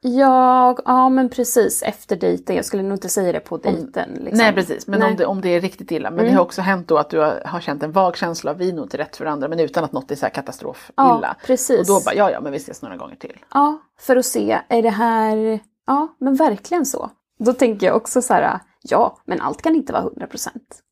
Ja, 0.00 0.76
ja 0.84 1.08
men 1.08 1.28
precis 1.28 1.82
efter 1.82 2.16
dejten. 2.16 2.56
Jag 2.56 2.64
skulle 2.64 2.82
nog 2.82 2.92
inte 2.92 3.08
säga 3.08 3.32
det 3.32 3.40
på 3.40 3.56
dejten. 3.56 4.10
Liksom. 4.14 4.38
Nej 4.38 4.52
precis, 4.52 4.86
men 4.86 5.00
Nej. 5.00 5.10
Om, 5.10 5.16
det, 5.16 5.26
om 5.26 5.40
det 5.40 5.48
är 5.48 5.60
riktigt 5.60 5.90
illa. 5.90 6.10
Men 6.10 6.18
mm. 6.18 6.30
det 6.30 6.36
har 6.36 6.44
också 6.44 6.62
hänt 6.62 6.88
då 6.88 6.98
att 6.98 7.10
du 7.10 7.18
har, 7.18 7.42
har 7.44 7.60
känt 7.60 7.82
en 7.82 7.92
vag 7.92 8.16
känsla 8.16 8.50
av 8.50 8.56
vi 8.56 8.68
är 8.68 8.72
nog 8.72 8.84
inte 8.84 8.98
rätt 8.98 9.16
för 9.16 9.26
andra 9.26 9.48
men 9.48 9.60
utan 9.60 9.84
att 9.84 9.92
något 9.92 10.10
är 10.10 10.16
så 10.16 10.26
här 10.26 10.30
katastrof 10.30 10.90
ja, 10.96 11.18
illa. 11.18 11.36
Precis. 11.46 11.80
Och 11.80 11.86
då 11.86 12.00
bara 12.04 12.14
ja 12.14 12.30
ja 12.30 12.40
men 12.40 12.52
vi 12.52 12.58
ses 12.58 12.82
några 12.82 12.96
gånger 12.96 13.16
till. 13.16 13.36
Ja, 13.54 13.78
för 13.98 14.16
att 14.16 14.26
se, 14.26 14.60
är 14.68 14.82
det 14.82 14.90
här, 14.90 15.60
ja 15.86 16.16
men 16.20 16.34
verkligen 16.34 16.86
så. 16.86 17.10
Då 17.38 17.52
tänker 17.52 17.86
jag 17.86 17.96
också 17.96 18.22
så 18.22 18.34
här, 18.34 18.60
ja 18.82 19.18
men 19.24 19.40
allt 19.40 19.62
kan 19.62 19.74
inte 19.74 19.92
vara 19.92 20.02
100 20.02 20.26
procent. 20.26 20.82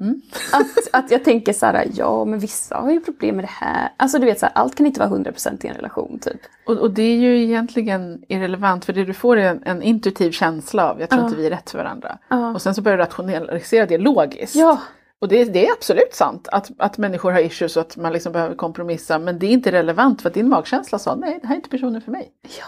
Mm. 0.00 0.20
att, 0.52 1.04
att 1.04 1.10
jag 1.10 1.24
tänker 1.24 1.52
så 1.52 1.66
här, 1.66 1.88
ja 1.94 2.24
men 2.24 2.38
vissa 2.38 2.76
har 2.76 2.90
ju 2.90 3.00
problem 3.00 3.36
med 3.36 3.44
det 3.44 3.50
här. 3.50 3.92
Alltså 3.96 4.18
du 4.18 4.26
vet, 4.26 4.38
så 4.38 4.46
här, 4.46 4.52
allt 4.54 4.74
kan 4.74 4.86
inte 4.86 5.00
vara 5.00 5.10
100% 5.10 5.66
i 5.66 5.68
en 5.68 5.74
relation 5.74 6.18
typ. 6.18 6.40
Och, 6.66 6.76
och, 6.76 6.90
det 6.90 7.02
är 7.02 7.16
ju 7.16 7.42
egentligen 7.42 8.22
irrelevant 8.28 8.84
för 8.84 8.92
det 8.92 9.04
du 9.04 9.14
får 9.14 9.36
är 9.36 9.50
en, 9.50 9.62
en 9.64 9.82
intuitiv 9.82 10.30
känsla 10.30 10.90
av, 10.90 11.00
jag 11.00 11.10
tror 11.10 11.20
uh. 11.20 11.26
inte 11.26 11.36
vi 11.38 11.46
är 11.46 11.50
rätt 11.50 11.70
för 11.70 11.78
varandra. 11.78 12.18
Uh. 12.32 12.54
Och 12.54 12.62
sen 12.62 12.74
så 12.74 12.82
börjar 12.82 12.98
du 12.98 13.04
rationalisera 13.04 13.86
det 13.86 13.98
logiskt. 13.98 14.54
Ja. 14.54 14.80
Och 15.20 15.28
det, 15.28 15.44
det, 15.44 15.68
är 15.68 15.72
absolut 15.72 16.14
sant 16.14 16.48
att, 16.52 16.70
att 16.78 16.98
människor 16.98 17.32
har 17.32 17.40
issues 17.40 17.76
och 17.76 17.80
att 17.82 17.96
man 17.96 18.12
liksom 18.12 18.32
behöver 18.32 18.54
kompromissa 18.54 19.18
men 19.18 19.38
det 19.38 19.46
är 19.46 19.50
inte 19.50 19.72
relevant 19.72 20.22
för 20.22 20.28
att 20.28 20.34
din 20.34 20.48
magkänsla 20.48 20.98
sa 20.98 21.14
nej 21.14 21.38
det 21.42 21.46
här 21.46 21.54
är 21.54 21.56
inte 21.56 21.70
personen 21.70 22.02
för 22.02 22.12
mig. 22.12 22.32
Ja, 22.42 22.66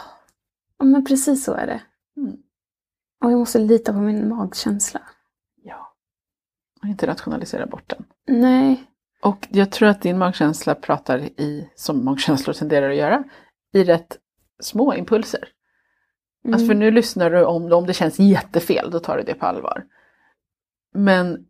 ja 0.79 0.85
men 0.85 1.05
precis 1.05 1.45
så 1.45 1.53
är 1.53 1.67
det. 1.67 1.81
Mm. 2.17 2.37
Och 3.25 3.33
jag 3.33 3.39
måste 3.39 3.59
lita 3.59 3.93
på 3.93 3.99
min 3.99 4.29
magkänsla. 4.29 5.01
Och 6.83 6.89
inte 6.89 7.07
rationalisera 7.07 7.67
bort 7.67 7.89
den. 7.89 8.05
Nej. 8.27 8.85
Och 9.23 9.49
jag 9.51 9.73
tror 9.73 9.89
att 9.89 10.03
din 10.03 10.19
magkänsla 10.19 10.75
pratar 10.75 11.19
i, 11.19 11.69
som 11.75 12.05
magkänslor 12.05 12.55
tenderar 12.55 12.91
att 12.91 12.97
göra, 12.97 13.25
i 13.73 13.85
rätt 13.85 14.19
små 14.61 14.95
impulser. 14.95 15.49
Mm. 16.45 16.55
Alltså 16.55 16.67
för 16.67 16.75
nu 16.75 16.91
lyssnar 16.91 17.31
du 17.31 17.45
om, 17.45 17.73
om 17.73 17.87
det 17.87 17.95
känns 17.95 18.19
jättefel, 18.19 18.91
då 18.91 18.99
tar 19.01 19.17
du 19.17 19.23
det 19.23 19.35
på 19.35 19.47
allvar. 19.47 19.85
Men 20.95 21.47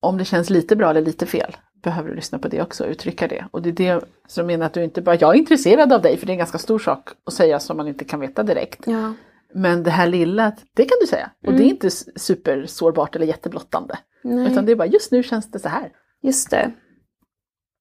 om 0.00 0.18
det 0.18 0.24
känns 0.24 0.50
lite 0.50 0.76
bra 0.76 0.90
eller 0.90 1.00
lite 1.00 1.26
fel, 1.26 1.56
behöver 1.82 2.08
du 2.08 2.16
lyssna 2.16 2.38
på 2.38 2.48
det 2.48 2.62
också 2.62 2.84
och 2.84 2.90
uttrycka 2.90 3.28
det. 3.28 3.46
Och 3.50 3.62
det 3.62 3.68
är 3.68 3.72
det 3.72 4.04
som 4.26 4.46
menar 4.46 4.66
att 4.66 4.74
du 4.74 4.84
inte 4.84 5.02
bara, 5.02 5.16
jag 5.16 5.34
är 5.34 5.38
intresserad 5.38 5.92
av 5.92 6.02
dig, 6.02 6.16
för 6.16 6.26
det 6.26 6.30
är 6.30 6.34
en 6.34 6.38
ganska 6.38 6.58
stor 6.58 6.78
sak 6.78 7.08
att 7.24 7.32
säga 7.32 7.60
som 7.60 7.76
man 7.76 7.88
inte 7.88 8.04
kan 8.04 8.20
veta 8.20 8.42
direkt. 8.42 8.86
Ja. 8.86 9.14
Men 9.54 9.82
det 9.82 9.90
här 9.90 10.08
lilla, 10.08 10.52
det 10.74 10.84
kan 10.84 10.98
du 11.00 11.06
säga. 11.06 11.30
Och 11.42 11.48
mm. 11.48 11.58
det 11.58 11.64
är 11.64 11.68
inte 11.68 11.90
supersårbart 12.16 13.16
eller 13.16 13.26
jätteblottande. 13.26 13.98
Nej. 14.24 14.52
Utan 14.52 14.66
det 14.66 14.72
är 14.72 14.76
bara, 14.76 14.88
just 14.88 15.12
nu 15.12 15.22
känns 15.22 15.50
det 15.50 15.58
så 15.58 15.68
här. 15.68 15.92
Just 16.22 16.50
det. 16.50 16.72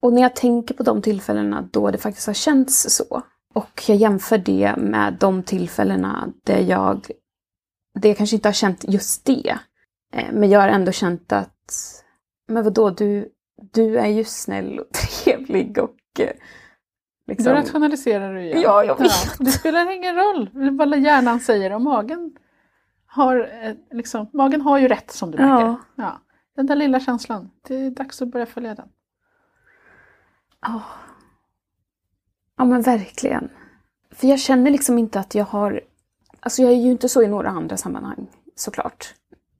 Och 0.01 0.13
när 0.13 0.21
jag 0.21 0.35
tänker 0.35 0.73
på 0.73 0.83
de 0.83 1.01
tillfällena 1.01 1.69
då 1.71 1.91
det 1.91 1.97
faktiskt 1.97 2.27
har 2.27 2.33
känts 2.33 2.95
så. 2.95 3.21
Och 3.53 3.83
jag 3.87 3.97
jämför 3.97 4.37
det 4.37 4.75
med 4.77 5.17
de 5.19 5.43
tillfällena 5.43 6.33
där 6.43 6.61
jag, 6.61 7.07
där 7.99 8.09
jag 8.09 8.17
kanske 8.17 8.35
inte 8.35 8.47
har 8.47 8.53
känt 8.53 8.85
just 8.87 9.25
det. 9.25 9.59
Eh, 10.13 10.31
men 10.31 10.49
jag 10.49 10.59
har 10.59 10.67
ändå 10.67 10.91
känt 10.91 11.31
att, 11.31 11.73
men 12.47 12.63
vadå, 12.63 12.89
du, 12.89 13.29
du 13.71 13.97
är 13.97 14.07
ju 14.07 14.23
snäll 14.23 14.79
och 14.79 14.89
trevlig 15.23 15.77
och 15.77 16.19
eh, 16.19 16.31
Liksom. 17.27 17.53
Då 17.53 17.59
rationaliserar 17.59 18.33
du 18.33 18.41
igen. 18.41 18.61
Ja, 18.61 18.83
jag 18.83 18.99
vet. 18.99 19.11
Ja, 19.11 19.31
det 19.39 19.51
spelar 19.51 19.91
ingen 19.91 20.15
roll 20.15 20.49
vad 20.53 20.99
hjärnan 20.99 21.39
säger 21.39 21.73
och 21.73 21.81
magen 21.81 22.35
har, 23.05 23.49
eh, 23.63 23.73
liksom, 23.91 24.29
magen 24.33 24.61
har 24.61 24.77
ju 24.77 24.87
rätt 24.87 25.11
som 25.11 25.31
du 25.31 25.37
märker. 25.37 25.65
Ja. 25.65 25.79
ja. 25.95 26.21
Den 26.55 26.65
där 26.65 26.75
lilla 26.75 26.99
känslan, 26.99 27.49
det 27.67 27.75
är 27.75 27.91
dags 27.91 28.21
att 28.21 28.27
börja 28.27 28.45
följa 28.45 28.75
den. 28.75 28.89
Ja. 30.61 30.81
Ja 32.57 32.65
men 32.65 32.81
verkligen. 32.81 33.49
För 34.11 34.27
jag 34.27 34.39
känner 34.39 34.71
liksom 34.71 34.97
inte 34.97 35.19
att 35.19 35.35
jag 35.35 35.45
har... 35.45 35.81
Alltså 36.39 36.61
jag 36.61 36.71
är 36.71 36.75
ju 36.75 36.91
inte 36.91 37.09
så 37.09 37.21
i 37.21 37.27
några 37.27 37.49
andra 37.49 37.77
sammanhang 37.77 38.27
såklart. 38.55 39.13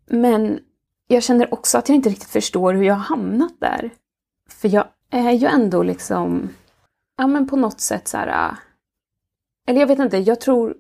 Men 0.06 0.60
jag 1.08 1.24
känner 1.24 1.54
också 1.54 1.78
att 1.78 1.90
jag 1.90 1.96
inte 1.96 2.10
riktigt 2.10 2.30
förstår 2.30 2.74
hur 2.74 2.84
jag 2.84 2.96
har 2.96 3.18
hamnat 3.18 3.60
där. 3.60 3.90
För 4.50 4.68
jag 4.68 4.86
är 5.10 5.32
ju 5.32 5.48
ändå 5.48 5.84
liksom 5.84 6.50
ja 7.18 7.28
men 7.28 7.48
på 7.48 7.56
något 7.56 7.80
sätt 7.80 8.08
så 8.08 8.18
här... 8.18 8.28
Äh, 8.28 8.58
eller 9.68 9.80
jag 9.80 9.88
vet 9.88 10.00
inte, 10.00 10.18
jag 10.18 10.42
tror 10.42 10.76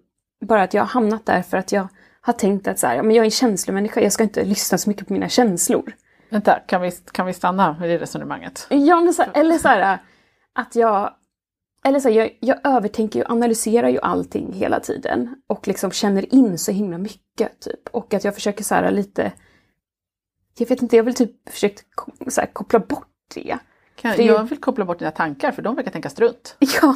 bara 0.45 0.63
att 0.63 0.73
jag 0.73 0.81
har 0.81 0.87
hamnat 0.87 1.25
där 1.25 1.41
för 1.41 1.57
att 1.57 1.71
jag 1.71 1.87
har 2.21 2.33
tänkt 2.33 2.67
att 2.67 2.79
så 2.79 2.87
här, 2.87 3.03
men 3.03 3.15
jag 3.15 3.21
är 3.21 3.25
en 3.25 3.31
känslomänniska, 3.31 4.01
jag 4.01 4.11
ska 4.13 4.23
inte 4.23 4.43
lyssna 4.43 4.77
så 4.77 4.89
mycket 4.89 5.07
på 5.07 5.13
mina 5.13 5.29
känslor. 5.29 5.93
Vänta, 6.29 6.59
kan 6.59 6.81
vi, 6.81 6.91
kan 6.91 7.25
vi 7.25 7.33
stanna 7.33 7.77
med 7.79 7.89
det 7.89 7.97
resonemanget? 7.97 8.67
Ja, 8.69 9.01
men 9.01 9.13
så, 9.13 9.23
eller 9.33 9.57
så 9.57 9.67
här, 9.67 9.93
äh, 9.93 9.99
att 10.53 10.75
jag... 10.75 11.13
Eller 11.83 11.99
så 11.99 12.09
här, 12.09 12.15
jag, 12.15 12.37
jag 12.39 12.57
övertänker 12.63 13.23
och 13.23 13.31
analyserar 13.31 13.89
ju 13.89 13.99
allting 13.99 14.53
hela 14.53 14.79
tiden 14.79 15.35
och 15.47 15.67
liksom 15.67 15.91
känner 15.91 16.33
in 16.33 16.57
så 16.57 16.71
himla 16.71 16.97
mycket. 16.97 17.59
Typ. 17.59 17.87
Och 17.91 18.13
att 18.13 18.23
jag 18.23 18.35
försöker 18.35 18.63
så 18.63 18.75
här 18.75 18.91
lite... 18.91 19.31
Jag 20.57 20.69
vet 20.69 20.81
inte, 20.81 20.95
jag 20.95 21.03
vill 21.03 21.15
typ 21.15 21.31
så 22.27 22.41
här, 22.41 22.53
koppla 22.53 22.79
bort 22.79 23.07
det. 23.33 23.57
Kan, 24.01 24.13
det... 24.17 24.23
Jag 24.23 24.43
vill 24.43 24.59
koppla 24.59 24.85
bort 24.85 24.99
dina 24.99 25.11
tankar 25.11 25.51
för 25.51 25.61
de 25.61 25.75
verkar 25.75 25.91
tänka 25.91 26.09
strunt. 26.09 26.55
Ja. 26.59 26.95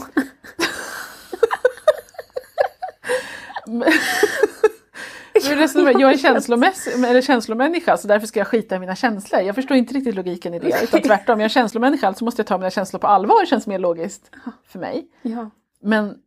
jag 6.00 6.14
är 6.14 6.18
känslomässig, 6.18 6.94
eller 6.94 7.22
känslomänniska 7.22 7.98
så 7.98 8.08
därför 8.08 8.28
ska 8.28 8.40
jag 8.40 8.48
skita 8.48 8.76
i 8.76 8.80
mina 8.80 8.96
känslor. 8.96 9.42
Jag 9.42 9.56
förstår 9.56 9.78
inte 9.78 9.94
riktigt 9.94 10.16
logiken 10.16 10.54
i 10.54 10.60
det. 10.60 10.84
Utan 10.84 11.02
tvärtom, 11.08 11.40
jag 11.40 11.46
är 11.46 11.50
känslomänniska 11.50 12.08
alltså 12.08 12.26
måste 12.26 12.40
jag 12.40 12.48
ta 12.48 12.58
mina 12.58 12.70
känslor 12.70 13.00
på 13.00 13.08
allvar. 13.08 13.42
Det 13.42 13.48
känns 13.48 13.68
mer 13.68 13.80
logiskt 13.80 14.32
för 14.68 14.80
mig. 14.80 15.08
Ja. 15.22 15.50
Men 15.82 16.18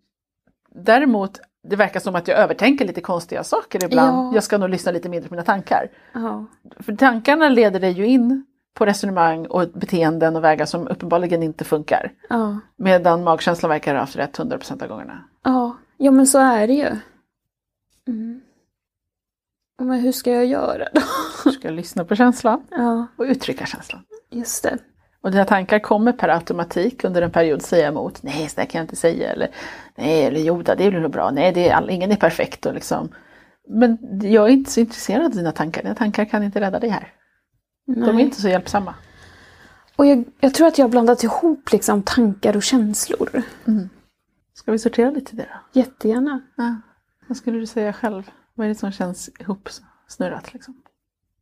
däremot, 0.75 1.41
det 1.69 1.77
verkar 1.77 2.01
som 2.01 2.15
att 2.15 2.29
jag 2.29 2.39
övertänker 2.39 2.85
lite 2.85 3.01
konstiga 3.01 3.45
saker 3.45 3.85
ibland. 3.85 4.17
Ja. 4.17 4.35
Jag 4.35 4.45
ska 4.45 4.59
nog 4.59 4.69
lyssna 4.69 4.93
lite 4.93 5.09
mindre 5.09 5.29
på 5.29 5.35
mina 5.35 5.45
tankar. 5.45 5.89
Ja. 6.13 6.45
För 6.81 6.97
tankarna 6.97 7.49
leder 7.49 7.81
dig 7.81 7.93
ju 7.93 8.07
in 8.07 8.47
på 8.75 8.87
resonemang 8.87 9.47
och 9.47 9.69
beteenden 9.69 10.37
och 10.37 10.45
vägar 10.45 10.67
som 10.67 10.89
uppenbarligen 10.89 11.43
inte 11.43 11.65
funkar. 11.65 12.13
Ja. 12.29 12.59
Medan 12.77 13.25
magkänslan 13.25 13.71
verkar 13.71 13.95
ha 13.95 14.01
haft 14.01 14.17
rätt 14.17 14.39
100% 14.39 14.83
av 14.83 14.89
gångerna. 14.89 15.25
Ja, 15.43 15.77
ja 15.97 16.11
men 16.11 16.27
så 16.27 16.39
är 16.39 16.67
det 16.67 16.75
ju. 16.75 16.97
Mm. 18.09 18.41
Men 19.79 20.01
hur 20.01 20.13
ska 20.13 20.31
jag 20.31 20.47
göra 20.47 20.89
då? 20.95 21.01
Du 21.45 21.51
ska 21.51 21.71
lyssna 21.71 22.05
på 22.05 22.17
känslan 22.17 22.67
ja. 22.71 23.07
och 23.17 23.25
uttrycka 23.25 23.67
känslan. 23.67 24.03
Just 24.31 24.63
det. 24.63 24.79
Och 25.21 25.31
dina 25.31 25.45
tankar 25.45 25.79
kommer 25.79 26.13
per 26.13 26.29
automatik 26.29 27.05
under 27.05 27.23
en 27.23 27.31
period 27.31 27.63
säga 27.63 27.89
emot. 27.89 28.23
Nej, 28.23 28.49
så 28.49 28.61
där 28.61 28.67
kan 28.67 28.79
jag 28.79 28.85
inte 28.85 28.97
säga. 28.97 29.33
Eller 29.33 29.49
nej, 29.97 30.25
eller 30.25 30.41
jo, 30.41 30.63
det 30.63 30.77
blir 30.77 31.01
nog 31.01 31.11
bra. 31.11 31.31
Nej, 31.31 31.53
det 31.53 31.69
är 31.69 31.75
all, 31.75 31.91
ingen 31.91 32.13
är 32.13 32.17
perfekt. 32.17 32.67
Och 32.67 32.75
liksom. 32.75 33.09
Men 33.69 33.99
jag 34.23 34.45
är 34.45 34.53
inte 34.53 34.71
så 34.71 34.81
intresserad 34.81 35.25
av 35.25 35.31
dina 35.31 35.53
tankar. 35.53 35.83
Dina 35.83 35.95
tankar 35.95 36.25
kan 36.25 36.43
inte 36.43 36.61
rädda 36.61 36.79
dig 36.79 36.91
här. 36.91 37.13
Nej. 37.85 38.07
De 38.07 38.19
är 38.19 38.23
inte 38.23 38.41
så 38.41 38.49
hjälpsamma. 38.49 38.95
Och 39.97 40.07
jag, 40.07 40.25
jag, 40.41 40.55
tror 40.55 40.67
att 40.67 40.79
jag 40.79 40.85
har 40.85 40.91
blandat 40.91 41.25
ihop 41.25 41.73
liksom 41.73 42.03
tankar 42.03 42.57
och 42.57 42.63
känslor. 42.63 43.43
Mm. 43.65 43.89
Ska 44.55 44.73
vi 44.73 44.79
sortera 44.79 45.11
lite 45.11 45.33
i 45.33 45.37
det 45.37 45.43
då? 45.43 45.81
Jättegärna. 45.81 46.41
Ja. 46.57 46.77
Vad 47.29 47.37
skulle 47.37 47.59
du 47.59 47.67
säga 47.67 47.93
själv? 47.93 48.31
Vad 48.55 48.65
är 48.65 48.69
det 48.69 48.75
som 48.75 48.93
känns 48.93 49.31
ihopsnurrat? 49.39 50.53
Liksom? 50.53 50.83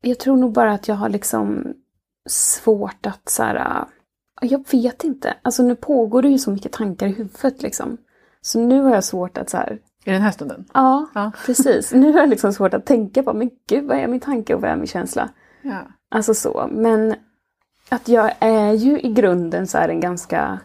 Jag 0.01 0.19
tror 0.19 0.37
nog 0.37 0.53
bara 0.53 0.73
att 0.73 0.89
jag 0.89 0.95
har 0.95 1.09
liksom 1.09 1.75
svårt 2.29 3.07
att 3.07 3.29
så 3.29 3.43
här, 3.43 3.85
Jag 4.41 4.65
vet 4.71 5.05
inte. 5.05 5.35
Alltså 5.43 5.63
nu 5.63 5.77
pågår 5.77 6.23
det 6.23 6.29
ju 6.29 6.39
så 6.39 6.51
mycket 6.51 6.73
tankar 6.73 7.07
i 7.07 7.13
huvudet 7.13 7.63
liksom. 7.63 7.97
Så 8.41 8.61
nu 8.61 8.83
har 8.83 8.95
jag 8.95 9.05
svårt 9.05 9.39
att 9.39 9.51
så 9.51 9.57
här, 9.57 9.79
I 10.05 10.11
den 10.11 10.23
här 10.23 10.31
stunden? 10.31 10.65
Ja, 10.75 11.07
ja. 11.15 11.33
precis. 11.47 11.93
Nu 11.93 12.13
har 12.13 12.21
jag 12.21 12.29
liksom 12.29 12.53
svårt 12.53 12.75
att 12.75 12.87
tänka 12.87 13.23
på, 13.23 13.33
men 13.33 13.51
gud 13.69 13.85
vad 13.85 13.99
är 13.99 14.09
min 14.09 14.21
tanke 14.21 14.55
och 14.55 14.61
vad 14.61 14.71
är 14.71 14.77
min 14.77 14.87
känsla? 14.87 15.29
Ja. 15.63 15.87
Alltså 16.15 16.35
så, 16.35 16.69
men 16.73 17.15
att 17.89 18.09
jag 18.09 18.35
är 18.39 18.73
ju 18.73 19.01
i 19.01 19.13
grunden 19.13 19.67
så 19.67 19.79
här 19.79 19.89
en 19.89 20.01
ganska, 20.01 20.61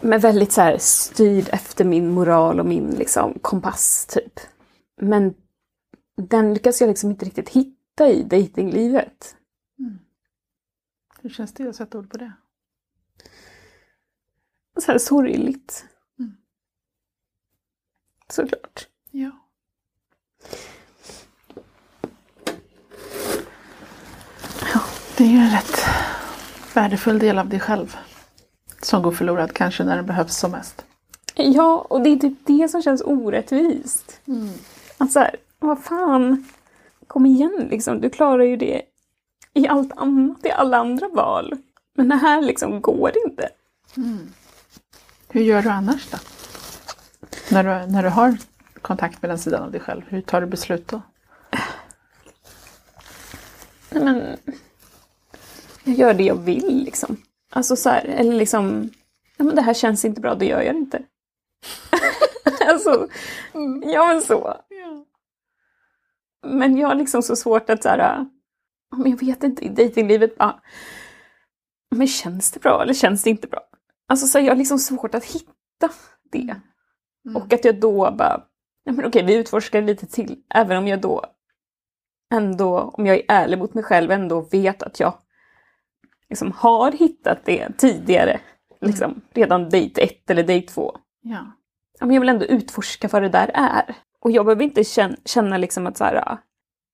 men 0.00 0.20
väldigt 0.20 0.52
så 0.52 0.60
här 0.60 0.78
styrd 0.78 1.48
efter 1.52 1.84
min 1.84 2.10
moral 2.10 2.60
och 2.60 2.66
min 2.66 2.90
liksom 2.90 3.38
kompass 3.42 4.06
typ. 4.06 4.40
Men 4.96 5.34
den 6.16 6.54
lyckas 6.54 6.80
jag 6.80 6.88
liksom 6.88 7.10
inte 7.10 7.24
riktigt 7.24 7.48
hitta 7.48 8.08
i 8.08 8.22
dejtinglivet. 8.22 9.36
Mm. 9.78 9.98
Hur 11.20 11.30
känns 11.30 11.54
det 11.54 11.68
att 11.68 11.76
sätta 11.76 11.98
ord 11.98 12.10
på 12.10 12.16
det? 12.16 12.32
Så 14.80 14.92
här 14.92 14.98
sorgligt. 14.98 15.84
Mm. 16.18 16.36
såklart. 18.28 18.88
Ja. 19.10 19.30
Ja, 24.74 24.80
det 25.18 25.24
är 25.24 25.28
ju 25.28 25.38
en 25.38 25.50
rätt 25.50 25.80
värdefull 26.74 27.18
del 27.18 27.38
av 27.38 27.48
dig 27.48 27.60
själv. 27.60 27.96
Som 28.82 29.02
går 29.02 29.12
förlorad 29.12 29.52
kanske 29.52 29.84
när 29.84 29.96
den 29.96 30.06
behövs 30.06 30.36
som 30.36 30.50
mest. 30.50 30.84
Ja, 31.34 31.86
och 31.90 32.02
det 32.02 32.10
är 32.10 32.16
typ 32.16 32.38
det 32.46 32.68
som 32.68 32.82
känns 32.82 33.02
orättvist. 33.04 34.20
Att 34.98 35.12
så 35.12 35.18
här, 35.18 35.36
vad 35.58 35.82
fan. 35.82 36.48
Kom 37.06 37.26
igen 37.26 37.68
liksom, 37.70 38.00
du 38.00 38.10
klarar 38.10 38.44
ju 38.44 38.56
det 38.56 38.82
i 39.54 39.68
allt 39.68 39.92
annat, 39.96 40.46
i 40.46 40.50
alla 40.50 40.76
andra 40.76 41.08
val. 41.08 41.56
Men 41.94 42.08
det 42.08 42.16
här 42.16 42.42
liksom 42.42 42.80
går 42.80 43.12
inte. 43.26 43.48
Hur 45.28 45.40
gör 45.40 45.62
du 45.62 45.68
annars 45.68 46.10
då? 46.10 46.18
När 47.50 47.64
du, 47.64 47.92
när 47.92 48.02
du 48.02 48.08
har 48.08 48.36
kontakt 48.82 49.22
med 49.22 49.30
den 49.30 49.38
sidan 49.38 49.62
av 49.62 49.70
dig 49.70 49.80
själv, 49.80 50.02
hur 50.08 50.20
tar 50.20 50.40
du 50.40 50.46
beslut 50.46 50.88
då? 50.88 51.02
Nej 53.90 54.04
men... 54.04 54.36
Jag 55.88 55.96
gör 55.96 56.14
det 56.14 56.24
jag 56.24 56.34
vill 56.34 56.84
liksom. 56.84 57.16
Alltså 57.50 57.76
så 57.76 57.90
här, 57.90 58.04
eller 58.04 58.32
liksom... 58.32 58.90
Ja 59.36 59.44
men 59.44 59.56
det 59.56 59.62
här 59.62 59.74
känns 59.74 60.04
inte 60.04 60.20
bra, 60.20 60.34
då 60.34 60.44
gör 60.44 60.62
jag 60.62 60.74
det 60.74 60.78
inte. 60.78 61.02
alltså, 62.66 63.08
ja 63.82 64.06
men 64.06 64.22
så. 64.22 64.56
Men 66.46 66.76
jag 66.76 66.88
har 66.88 66.94
liksom 66.94 67.22
så 67.22 67.36
svårt 67.36 67.70
att 67.70 67.82
så 67.82 67.88
här... 67.88 67.98
ja, 67.98 68.96
Men 68.96 69.10
jag 69.10 69.20
vet 69.20 69.44
inte, 69.44 69.64
i 69.64 69.68
dejtinglivet 69.68 70.38
bara... 70.38 70.60
Men 71.90 72.06
känns 72.06 72.52
det 72.52 72.60
bra 72.60 72.82
eller 72.82 72.94
känns 72.94 73.22
det 73.22 73.30
inte 73.30 73.46
bra? 73.46 73.60
Alltså 74.08 74.26
så 74.26 74.38
här, 74.38 74.44
jag 74.44 74.52
har 74.52 74.58
liksom 74.58 74.78
svårt 74.78 75.14
att 75.14 75.24
hitta 75.24 75.90
det. 76.32 76.60
Och 77.34 77.52
att 77.52 77.64
jag 77.64 77.80
då 77.80 78.10
bara... 78.10 78.42
Ja, 78.84 78.92
men 78.92 79.04
okej, 79.04 79.24
vi 79.24 79.34
utforskar 79.34 79.82
lite 79.82 80.06
till. 80.06 80.42
Även 80.54 80.76
om 80.76 80.88
jag 80.88 81.00
då 81.00 81.24
ändå, 82.34 82.78
om 82.80 83.06
jag 83.06 83.16
är 83.16 83.24
ärlig 83.28 83.58
mot 83.58 83.74
mig 83.74 83.84
själv, 83.84 84.10
ändå 84.10 84.40
vet 84.40 84.82
att 84.82 85.00
jag 85.00 85.14
liksom 86.30 86.52
har 86.52 86.92
hittat 86.92 87.44
det 87.44 87.68
tidigare. 87.76 88.40
Liksom, 88.80 89.20
redan 89.34 89.68
dejt 89.68 90.02
ett 90.02 90.30
eller 90.30 90.42
dejt 90.42 90.68
två. 90.68 90.96
Ja. 91.22 91.52
Ja, 92.00 92.06
men 92.06 92.14
jag 92.14 92.20
vill 92.20 92.28
ändå 92.28 92.44
utforska 92.44 93.08
vad 93.12 93.22
det 93.22 93.28
där 93.28 93.50
är. 93.54 93.94
Och 94.20 94.30
jag 94.30 94.46
behöver 94.46 94.62
inte 94.62 94.84
känna, 94.84 95.16
känna 95.24 95.58
liksom 95.58 95.86
att, 95.86 95.96
så 95.96 96.04
här, 96.04 96.38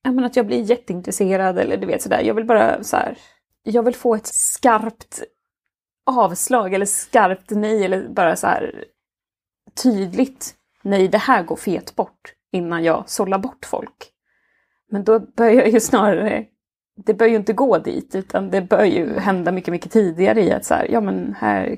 ja, 0.03 0.13
men 0.13 0.25
att 0.25 0.37
jag 0.37 0.47
blir 0.47 0.63
jätteintresserad 0.63 1.59
eller 1.59 1.77
du 1.77 1.87
vet 1.87 2.03
sådär. 2.03 2.23
Jag 2.23 2.35
vill 2.35 2.45
bara 2.45 2.85
så 2.85 2.97
här, 2.97 3.19
jag 3.63 3.83
vill 3.83 3.95
få 3.95 4.15
ett 4.15 4.27
skarpt 4.27 5.23
avslag 6.07 6.75
eller 6.75 6.87
skarpt 6.87 7.51
nej 7.51 7.85
eller 7.85 8.09
bara 8.09 8.37
så 8.37 8.47
här 8.47 8.85
tydligt 9.83 10.55
nej, 10.83 11.09
det 11.09 11.19
här 11.19 11.43
går 11.43 11.57
fet 11.57 11.97
bort 11.97 12.33
innan 12.53 12.85
jag 12.85 13.09
sållar 13.09 13.39
bort 13.39 13.65
folk. 13.65 14.11
Men 14.91 15.05
då 15.05 15.19
bör 15.19 15.51
jag 15.51 15.69
ju 15.69 15.81
snarare, 15.81 16.47
det 16.97 17.15
bör 17.15 17.27
ju 17.27 17.37
inte 17.37 17.53
gå 17.53 17.79
dit 17.79 18.15
utan 18.15 18.51
det 18.51 18.61
bör 18.61 18.85
ju 18.85 19.19
hända 19.19 19.53
mycket, 19.53 19.73
mycket 19.73 19.93
tidigare 19.93 20.43
i 20.43 20.53
att 20.53 20.65
så 20.65 20.75
här, 20.75 20.87
ja 20.91 21.01
men 21.01 21.35
här, 21.39 21.77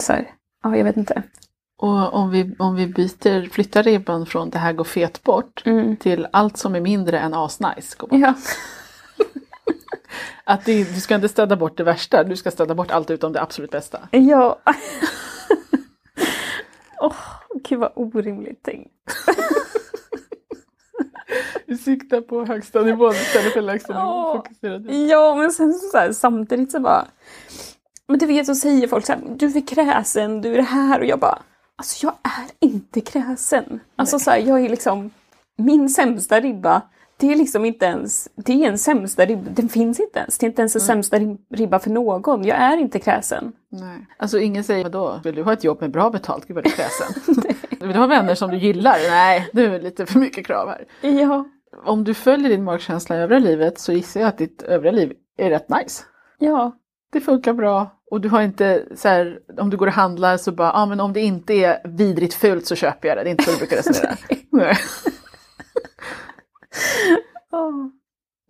så 0.00 0.12
här, 0.12 0.30
ja 0.64 0.76
jag 0.76 0.84
vet 0.84 0.96
inte. 0.96 1.22
Och 1.80 2.14
om 2.14 2.30
vi, 2.30 2.56
om 2.58 2.74
vi 2.74 2.86
byter, 2.86 3.48
flyttar 3.48 3.82
ribban 3.82 4.26
från 4.26 4.50
det 4.50 4.58
här 4.58 4.72
går 4.72 4.84
fet 4.84 5.22
bort 5.22 5.62
Mm. 5.66 5.96
till 5.96 6.26
allt 6.32 6.56
som 6.56 6.74
är 6.74 6.80
mindre 6.80 7.18
än 7.18 7.34
asnice. 7.34 7.96
går 7.98 8.08
bort. 8.08 8.18
Ja. 8.20 8.34
Att 10.44 10.64
det, 10.64 10.94
du 10.94 11.00
ska 11.00 11.14
inte 11.14 11.28
städa 11.28 11.56
bort 11.56 11.76
det 11.76 11.84
värsta, 11.84 12.24
du 12.24 12.36
ska 12.36 12.50
städa 12.50 12.74
bort 12.74 12.90
allt 12.90 13.10
utom 13.10 13.32
det 13.32 13.42
absolut 13.42 13.70
bästa. 13.70 14.08
Ja. 14.10 14.58
Åh, 17.00 17.16
gud 17.68 17.78
vad 17.78 17.92
orimligt 17.96 18.62
tänkt. 18.62 18.90
Du 21.66 21.76
siktar 21.76 22.20
på 22.20 22.44
högsta 22.44 22.82
nivån 22.82 23.12
istället 23.12 23.52
för 23.52 23.60
lägsta 23.62 23.92
nivån. 23.92 24.06
Ja. 24.08 24.32
Fokusera 24.36 24.78
dit. 24.78 25.10
Ja, 25.10 25.34
men 25.34 25.52
sen 25.52 25.72
så, 25.74 25.98
här, 25.98 26.12
samtidigt 26.12 26.72
så 26.72 26.80
bara... 26.80 27.04
Men 28.08 28.18
du 28.18 28.26
vet, 28.26 28.46
så 28.46 28.54
säger 28.54 28.88
folk 28.88 29.06
så 29.06 29.12
här, 29.12 29.20
du 29.36 29.46
är 29.46 29.66
kräsen, 29.66 30.40
du 30.40 30.52
är 30.52 30.56
det 30.56 30.62
här. 30.62 31.00
Och 31.00 31.06
jag 31.06 31.18
bara, 31.18 31.38
alltså 31.76 32.06
jag 32.06 32.14
är 32.22 32.68
inte 32.68 33.00
kräsen. 33.00 33.80
Alltså 33.96 34.18
så 34.18 34.30
här, 34.30 34.38
jag 34.38 34.64
är 34.64 34.68
liksom, 34.68 35.10
min 35.58 35.88
sämsta 35.88 36.40
ribba, 36.40 36.82
det 37.16 37.32
är 37.32 37.36
liksom 37.36 37.64
inte 37.64 37.84
ens, 37.86 38.28
det 38.36 38.64
är 38.64 38.68
en 38.68 38.78
sämsta 38.78 39.26
ribba, 39.26 39.50
den 39.50 39.68
finns 39.68 40.00
inte 40.00 40.18
ens. 40.18 40.38
Det 40.38 40.46
är 40.46 40.48
inte 40.48 40.62
ens 40.62 40.74
en 40.74 40.80
sämsta 40.80 41.16
rib- 41.18 41.38
ribba 41.54 41.78
för 41.78 41.90
någon. 41.90 42.44
Jag 42.44 42.56
är 42.58 42.76
inte 42.76 42.98
kräsen. 42.98 43.52
Nej. 43.70 44.06
Alltså 44.18 44.38
ingen 44.38 44.64
säger 44.64 44.82
vadå, 44.84 45.20
vill 45.24 45.34
du 45.34 45.42
ha 45.42 45.52
ett 45.52 45.64
jobb 45.64 45.80
med 45.80 45.90
bra 45.90 46.10
betalt? 46.10 46.46
Gud 46.46 46.54
vad 46.54 46.64
du 46.64 46.70
är 46.70 46.74
kräsen. 46.74 47.34
vill 47.80 47.92
du 47.92 47.98
ha 47.98 48.06
vänner 48.06 48.34
som 48.34 48.50
du 48.50 48.56
gillar? 48.56 48.96
Nej, 49.10 49.50
det 49.52 49.64
är 49.64 49.80
lite 49.80 50.06
för 50.06 50.18
mycket 50.18 50.46
krav 50.46 50.68
här. 50.68 50.84
Ja. 51.10 51.44
Om 51.84 52.04
du 52.04 52.14
följer 52.14 52.48
din 52.48 52.64
magkänsla 52.64 53.16
i 53.16 53.18
övriga 53.18 53.40
livet 53.40 53.78
så 53.78 53.92
gissar 53.92 54.20
jag 54.20 54.28
att 54.28 54.38
ditt 54.38 54.62
övriga 54.62 54.92
liv 54.92 55.12
är 55.36 55.50
rätt 55.50 55.68
nice. 55.68 56.04
Ja. 56.38 56.76
Det 57.12 57.20
funkar 57.20 57.52
bra 57.52 57.98
och 58.10 58.20
du 58.20 58.28
har 58.28 58.42
inte 58.42 58.84
så 58.94 59.08
här, 59.08 59.38
om 59.58 59.70
du 59.70 59.76
går 59.76 59.86
och 59.86 59.92
handlar 59.92 60.36
så 60.36 60.52
bara, 60.52 60.68
ja 60.68 60.72
ah, 60.74 60.86
men 60.86 61.00
om 61.00 61.12
det 61.12 61.20
inte 61.20 61.54
är 61.54 61.88
vidrigt 61.88 62.34
fult 62.34 62.66
så 62.66 62.74
köper 62.74 63.08
jag 63.08 63.16
det. 63.16 63.22
Det 63.22 63.28
är 63.28 63.30
inte 63.30 63.44
så 63.44 63.50
du 63.50 63.56
brukar 63.58 63.76
resonera. 63.76 64.16
Nej. 64.50 64.76
Åh. 67.52 67.86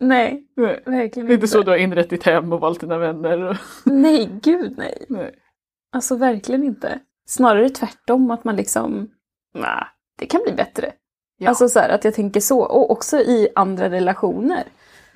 Nej, 0.01 0.47
Nej. 0.57 0.83
verkligen 0.87 1.27
Det 1.27 1.33
är 1.33 1.35
inte 1.35 1.49
så 1.49 1.63
du 1.63 1.71
har 1.71 1.79
inrett 1.79 2.11
ditt 2.11 2.25
hem 2.25 2.53
och 2.53 2.61
valt 2.61 2.81
dina 2.81 2.99
vänner. 2.99 3.43
Och... 3.43 3.57
Nej, 3.85 4.31
gud 4.43 4.75
nej. 4.79 5.05
Nej. 5.09 5.35
Alltså 5.93 6.17
verkligen 6.17 6.65
inte. 6.65 7.01
Snarare 7.27 7.69
tvärtom 7.69 8.31
att 8.31 8.45
man 8.45 8.57
liksom, 8.57 9.11
nej, 9.61 9.85
det 10.19 10.27
kan 10.27 10.41
bli 10.43 10.53
bättre. 10.53 10.93
Ja. 11.39 11.49
Alltså 11.49 11.69
så 11.69 11.79
här, 11.79 11.89
att 11.89 12.05
jag 12.05 12.15
tänker 12.15 12.41
så. 12.41 12.61
Och 12.61 12.91
också 12.91 13.19
i 13.21 13.49
andra 13.55 13.91
relationer. 13.91 14.65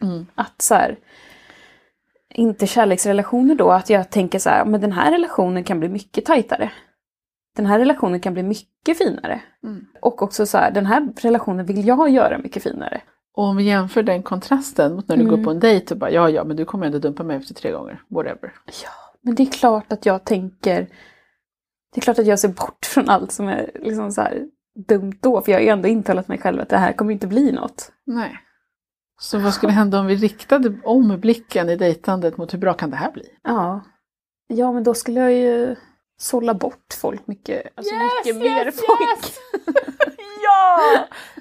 Mm. 0.03 0.27
Att 0.35 0.63
så 0.63 0.75
här, 0.75 0.97
inte 2.35 2.67
kärleksrelationer 2.67 3.55
då, 3.55 3.71
att 3.71 3.91
jag 3.91 4.11
tänker 4.11 4.39
så 4.39 4.51
här, 4.51 4.65
men 4.65 4.81
den 4.81 4.93
här 4.93 5.11
relationen 5.13 5.65
kan 5.65 5.81
bli 5.81 5.89
mycket 5.89 6.25
tajtare. 6.25 6.71
Den 7.57 7.67
här 7.67 7.79
relationen 7.79 8.21
kan 8.21 8.35
bli 8.35 8.43
mycket 8.43 8.99
finare. 8.99 9.41
Mm. 9.65 9.87
Och 10.01 10.23
också 10.23 10.47
så 10.47 10.59
här, 10.59 10.71
den 10.71 10.87
här 10.87 11.09
relationen 11.21 11.67
vill 11.67 11.87
jag 11.87 12.11
göra 12.11 12.39
mycket 12.39 12.63
finare. 12.63 13.01
Och 13.35 13.45
om 13.45 13.57
vi 13.57 13.65
jämför 13.65 14.03
den 14.03 14.23
kontrasten 14.23 14.95
mot 14.95 15.09
när 15.09 15.17
du 15.17 15.23
Mm. 15.23 15.37
går 15.37 15.45
på 15.45 15.51
en 15.51 15.61
dejt 15.61 15.95
och 15.95 15.99
bara, 16.01 16.11
ja 16.11 16.31
ja 16.31 16.45
men 16.45 16.57
du 16.57 16.65
kommer 16.65 16.87
ändå 16.87 16.99
dumpa 16.99 17.23
mig 17.23 17.37
efter 17.37 17.55
tre 17.55 17.71
gånger. 17.71 18.03
Whatever. 18.09 18.53
Ja, 18.67 18.91
men 19.21 19.35
det 19.35 19.43
är 19.43 19.47
klart 19.53 19.93
att 19.93 20.07
jag 20.07 20.25
tänker... 20.25 20.87
Det 21.95 22.01
är 22.01 22.03
klart 22.03 22.19
att 22.19 22.27
jag 22.27 22.39
ser 22.39 22.49
bort 22.49 22.87
från 22.87 23.09
allt 23.09 23.33
som 23.33 23.49
är 23.49 23.71
liksom 23.75 24.13
så 24.13 24.21
här 24.21 24.47
dumt 24.89 25.15
då, 25.21 25.41
för 25.41 25.53
jag 25.53 25.59
har 25.59 25.63
ju 25.63 25.69
ändå 25.69 25.89
intalat 25.89 26.29
mig 26.29 26.39
själv 26.39 26.61
att 26.61 26.69
det 26.69 26.77
här 26.77 26.93
kommer 26.93 27.13
inte 27.13 27.27
bli 27.27 27.53
något. 27.53 27.93
Nej. 28.07 28.39
Så 29.21 29.39
vad 29.39 29.55
skulle 29.55 29.73
hända 29.73 30.01
om 30.01 30.07
vi 30.07 30.17
riktade 30.17 30.75
om 30.85 31.21
blicken 31.21 31.69
i 31.69 31.77
dejtandet 31.77 32.37
mot 32.37 32.55
hur 32.55 32.59
bra 32.59 32.75
kan 32.75 32.91
det 32.91 32.97
här 32.97 33.13
bli? 33.13 33.29
Ja. 33.43 33.81
Ja, 34.47 34.73
men 34.73 34.85
då 34.85 34.95
skulle 34.95 35.21
jag 35.21 35.33
ju 35.33 35.77
sålla 36.21 36.55
bort 36.55 36.95
folk 37.01 37.27
mycket, 37.27 37.63
alltså 37.75 37.95
mycket 37.95 38.43
mer 38.43 38.71
folk. 38.71 39.35
ja! 40.43 40.79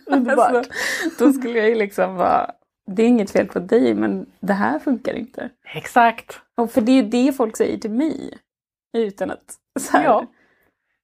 Underbart. 0.15 0.51
Alltså, 0.51 0.71
då 1.19 1.33
skulle 1.33 1.59
jag 1.59 1.69
ju 1.69 1.75
liksom 1.75 2.15
vara, 2.15 2.51
det 2.91 3.03
är 3.03 3.07
inget 3.07 3.31
fel 3.31 3.47
på 3.47 3.59
dig, 3.59 3.93
men 3.95 4.25
det 4.39 4.53
här 4.53 4.79
funkar 4.79 5.13
inte. 5.13 5.49
Exakt. 5.75 6.39
Och 6.57 6.71
för 6.71 6.81
det 6.81 6.91
är 6.91 7.03
ju 7.03 7.09
det 7.09 7.33
folk 7.33 7.57
säger 7.57 7.77
till 7.77 7.91
mig. 7.91 8.37
Utan 8.97 9.31
att 9.31 9.55
så 9.79 9.91
här, 9.97 10.03
Ja. 10.03 10.25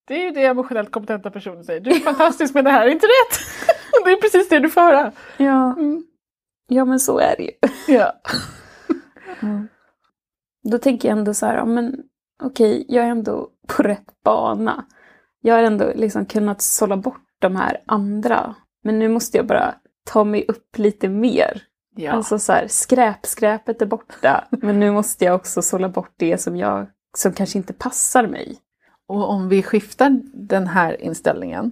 Det 0.08 0.14
är 0.14 0.24
ju 0.26 0.32
det 0.32 0.46
emotionellt 0.46 0.92
kompetenta 0.92 1.32
personer 1.32 1.64
säger. 1.64 1.82
Du 1.82 1.90
är 1.90 2.00
fantastisk 2.00 2.54
men 2.54 2.64
det 2.66 2.72
här 2.72 2.86
är 2.88 2.92
inte 2.92 3.06
rätt. 3.08 3.40
det 4.06 4.12
är 4.12 4.22
precis 4.22 4.50
det 4.50 4.60
du 4.60 4.70
får 4.70 4.82
höra. 4.82 5.12
ja. 5.38 5.74
Mm. 5.74 6.04
ja, 6.68 6.86
men 6.86 7.00
så 7.00 7.20
är 7.20 7.36
det 7.38 7.44
ju. 7.44 7.52
Ja. 7.98 8.14
Då 10.64 10.78
tänker 10.78 11.10
jag 11.10 11.18
ändå 11.18 11.34
så 11.34 11.46
här, 11.46 11.56
ja, 11.56 11.66
men 11.66 11.96
okej, 12.44 12.86
jag 12.88 13.06
är 13.06 13.10
ändå 13.10 13.50
på 13.68 13.84
rätt 13.84 14.24
bana. 14.24 14.86
Jag 15.42 15.56
har 15.56 15.64
ändå 15.64 15.92
liksom 15.96 16.26
kunnat 16.26 16.62
sålla 16.62 16.98
bort 16.98 17.22
de 17.40 17.56
här 17.56 17.84
andra. 17.86 18.56
Men 18.84 19.00
nu 19.00 19.10
måste 19.10 19.38
jag 19.38 19.48
bara 19.48 19.76
ta 20.06 20.24
mig 20.24 20.46
upp 20.48 20.78
lite 20.78 21.10
mer. 21.10 21.62
ja. 21.96 22.12
Alltså 22.12 22.40
så 22.40 22.52
här, 22.54 22.68
skräp, 22.68 23.26
skräpet 23.26 23.82
är 23.82 23.86
borta. 23.86 24.48
men 24.52 24.80
nu 24.80 24.92
måste 24.92 25.26
jag 25.26 25.36
också 25.36 25.62
sålla 25.62 25.90
bort 25.90 26.14
det 26.18 26.38
som 26.38 26.58
jag, 26.58 26.88
som 27.18 27.34
kanske 27.34 27.58
inte 27.58 27.74
passar 27.74 28.28
mig. 28.28 28.58
Och 29.08 29.30
om 29.30 29.50
vi 29.50 29.64
skiftar 29.64 30.22
den 30.34 30.68
här 30.68 31.02
inställningen, 31.02 31.72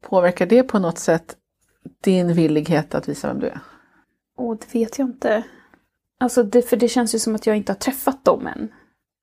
påverkar 0.00 0.46
det 0.46 0.62
på 0.62 0.78
något 0.78 0.98
sätt 0.98 1.36
din 2.00 2.32
villighet 2.32 2.94
att 2.94 3.08
visa 3.08 3.28
vem 3.28 3.40
du 3.40 3.46
är? 3.46 3.60
Åh, 4.38 4.56
det 4.60 4.74
vet 4.78 4.98
jag 4.98 5.08
inte. 5.08 5.44
Alltså, 6.20 6.42
det, 6.42 6.62
för 6.62 6.76
det 6.76 6.88
känns 6.88 7.14
ju 7.14 7.18
som 7.18 7.34
att 7.34 7.46
jag 7.46 7.56
inte 7.56 7.72
har 7.72 7.78
träffat 7.78 8.24
dem 8.24 8.46
än. 8.46 8.72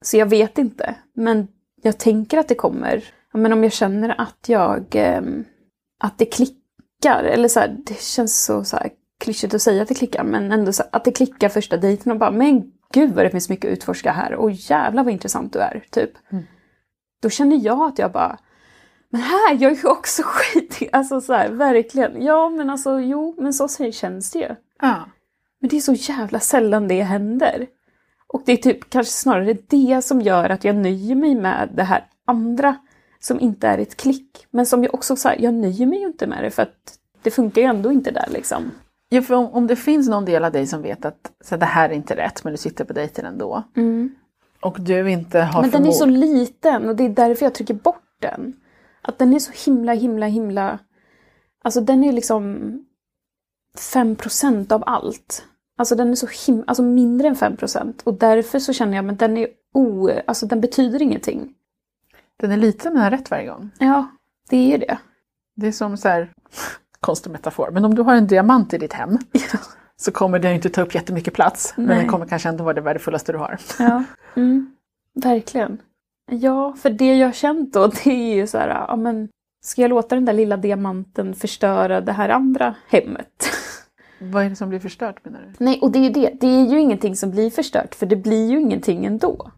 Så 0.01 0.17
jag 0.17 0.25
vet 0.25 0.57
inte. 0.57 0.95
Men 1.13 1.47
jag 1.81 1.97
tänker 1.97 2.37
att 2.37 2.47
det 2.47 2.55
kommer. 2.55 3.03
Men 3.33 3.53
om 3.53 3.63
jag 3.63 3.73
känner 3.73 4.21
att 4.21 4.45
jag... 4.47 4.85
ehm, 4.95 5.45
att 5.99 6.17
det 6.17 6.25
klickar. 6.25 7.23
Eller 7.23 7.47
så 7.47 7.59
här, 7.59 7.77
det 7.85 8.01
känns 8.01 8.45
så, 8.45 8.63
så 8.63 8.77
här, 8.77 8.89
klyschigt 9.19 9.53
att 9.53 9.61
säga 9.61 9.81
att 9.81 9.87
det 9.87 9.93
klickar. 9.93 10.23
Men 10.23 10.51
ändå 10.51 10.73
så 10.73 10.83
att 10.91 11.05
det 11.05 11.11
klickar 11.11 11.49
första 11.49 11.77
dejten 11.77 12.11
och 12.11 12.17
bara 12.17 12.31
men 12.31 12.71
gud 12.93 13.13
vad 13.13 13.25
det 13.25 13.29
finns 13.29 13.49
mycket 13.49 13.71
att 13.71 13.77
utforska 13.77 14.11
här. 14.11 14.33
Och 14.33 14.51
jävlar 14.51 15.03
vad 15.03 15.13
intressant 15.13 15.53
du 15.53 15.59
är. 15.59 15.83
Typ. 15.89 16.11
Mm. 16.31 16.43
Då 17.21 17.29
känner 17.29 17.65
jag 17.65 17.81
att 17.81 17.99
jag 17.99 18.11
bara... 18.11 18.37
Men 19.09 19.21
här, 19.21 19.57
jag 19.59 19.71
är 19.71 19.75
ju 19.75 19.87
också 19.87 20.21
skitig. 20.25 20.89
Alltså 20.93 21.21
så 21.21 21.33
här, 21.33 21.49
verkligen. 21.49 22.21
Ja 22.21 22.49
men 22.49 22.69
alltså 22.69 22.99
jo, 22.99 23.35
men 23.37 23.53
så 23.53 23.67
känns 23.91 24.31
det 24.31 24.39
ju. 24.39 24.55
Ja. 24.81 25.05
Men 25.59 25.69
det 25.69 25.77
är 25.77 25.81
så 25.81 25.93
jävla 25.93 26.39
sällan 26.39 26.87
det 26.87 27.01
händer. 27.01 27.67
Och 28.27 28.43
det 28.45 28.51
är 28.51 28.57
typ 28.57 28.89
kanske 28.89 29.13
snarare 29.13 29.57
det 29.67 30.01
som 30.01 30.21
gör 30.21 30.49
att 30.49 30.63
jag 30.63 30.75
nöjer 30.75 31.15
mig 31.15 31.35
med 31.35 31.69
det 31.73 31.83
här 31.83 32.05
andra 32.25 32.75
som 33.19 33.39
inte 33.39 33.67
är 33.67 33.77
ett 33.77 33.97
klick. 33.97 34.47
Men 34.51 34.65
som 34.65 34.83
jag 34.83 34.93
också 34.93 35.15
så 35.15 35.29
här, 35.29 35.37
jag 35.39 35.53
nöjer 35.53 35.85
mig 35.85 35.99
ju 35.99 36.07
inte 36.07 36.27
med 36.27 36.43
det 36.43 36.51
för 36.51 36.61
att 36.61 36.99
det 37.21 37.31
funkar 37.31 37.61
ju 37.61 37.67
ändå 37.67 37.91
inte 37.91 38.11
där 38.11 38.27
liksom. 38.29 38.71
Ja, 39.09 39.21
för 39.21 39.33
om, 39.33 39.45
om 39.45 39.67
det 39.67 39.75
finns 39.75 40.09
någon 40.09 40.25
del 40.25 40.45
av 40.45 40.51
dig 40.51 40.67
som 40.67 40.81
vet 40.81 41.05
att 41.05 41.31
så 41.43 41.57
det 41.57 41.65
här 41.65 41.89
är 41.89 41.93
inte 41.93 42.15
rätt 42.15 42.43
men 42.43 42.53
du 42.53 42.57
sitter 42.57 42.85
på 42.85 42.93
dejten 42.93 43.25
ändå. 43.25 43.63
Och 44.61 44.81
du 44.81 45.11
inte 45.11 45.39
har 45.39 45.61
Men 45.61 45.71
den 45.71 45.85
är 45.85 45.91
så 45.91 46.05
liten 46.05 46.89
och 46.89 46.95
det 46.95 47.03
är 47.03 47.09
därför 47.09 47.45
jag 47.45 47.53
trycker 47.53 47.73
bort 47.73 48.17
den. 48.21 48.53
Att 49.01 49.19
den 49.19 49.33
är 49.33 49.39
så 49.39 49.51
himla, 49.65 49.93
himla, 49.93 50.25
himla... 50.25 50.79
Alltså 51.63 51.81
den 51.81 52.03
är 52.03 52.11
liksom 52.11 52.71
5% 53.77 54.73
av 54.73 54.83
allt. 54.85 55.45
Alltså 55.77 55.95
den 55.95 56.11
är 56.11 56.15
så 56.15 56.27
himla, 56.47 56.63
alltså 56.67 56.83
mindre 56.83 57.27
än 57.27 57.35
5% 57.35 58.03
och 58.03 58.13
därför 58.13 58.59
så 58.59 58.73
känner 58.73 58.97
jag 58.97 59.09
att 59.09 59.19
den 59.19 59.37
är 59.37 59.47
o... 59.73 60.09
Alltså 60.27 60.45
den 60.45 60.61
betyder 60.61 61.01
ingenting. 61.01 61.53
Den 62.37 62.51
är 62.51 62.57
liten 62.57 62.93
men 62.93 63.01
har 63.01 63.11
rätt 63.11 63.31
varje 63.31 63.47
gång. 63.47 63.69
Ja, 63.79 64.07
det 64.49 64.57
är 64.57 64.71
ju 64.71 64.77
det. 64.77 64.97
Det 65.55 65.67
är 65.67 65.71
som 65.71 65.97
så 65.97 66.09
här, 66.09 66.33
konstig 66.99 67.31
metafor, 67.31 67.71
men 67.71 67.85
om 67.85 67.95
du 67.95 68.01
har 68.01 68.15
en 68.15 68.27
diamant 68.27 68.73
i 68.73 68.77
ditt 68.77 68.93
hem 68.93 69.17
så 69.97 70.11
kommer 70.11 70.39
den 70.39 70.53
inte 70.53 70.69
ta 70.69 70.81
upp 70.81 70.95
jättemycket 70.95 71.33
plats. 71.33 71.73
Men 71.75 71.85
Nej. 71.85 71.97
den 71.97 72.07
kommer 72.07 72.25
kanske 72.25 72.49
ändå 72.49 72.63
vara 72.63 72.73
det 72.73 72.81
värdefullaste 72.81 73.31
du 73.31 73.37
har. 73.37 73.59
Ja, 73.79 74.03
mm, 74.35 74.75
verkligen. 75.23 75.81
Ja, 76.31 76.75
för 76.81 76.89
det 76.89 77.17
jag 77.17 77.27
har 77.27 77.33
känt 77.33 77.73
då, 77.73 77.87
det 78.03 78.09
är 78.09 78.35
ju 78.35 78.47
så 78.47 78.57
här, 78.57 78.67
ja 78.67 78.95
men 78.95 79.29
ska 79.61 79.81
jag 79.81 79.89
låta 79.89 80.15
den 80.15 80.25
där 80.25 80.33
lilla 80.33 80.57
diamanten 80.57 81.35
förstöra 81.35 82.01
det 82.01 82.11
här 82.11 82.29
andra 82.29 82.75
hemmet? 82.87 83.49
Vad 84.21 84.45
är 84.45 84.49
det 84.49 84.55
som 84.55 84.69
blir 84.69 84.79
förstört 84.79 85.25
menar 85.25 85.41
du? 85.41 85.65
Nej, 85.65 85.79
och 85.81 85.91
det 85.91 85.99
är 85.99 86.03
ju 86.03 86.09
det. 86.09 86.33
Det 86.39 86.47
är 86.47 86.67
ju 86.67 86.79
ingenting 86.79 87.15
som 87.15 87.31
blir 87.31 87.49
förstört, 87.49 87.95
för 87.95 88.05
det 88.05 88.15
blir 88.15 88.49
ju 88.49 88.59
ingenting 88.59 89.05
ändå. 89.05 89.51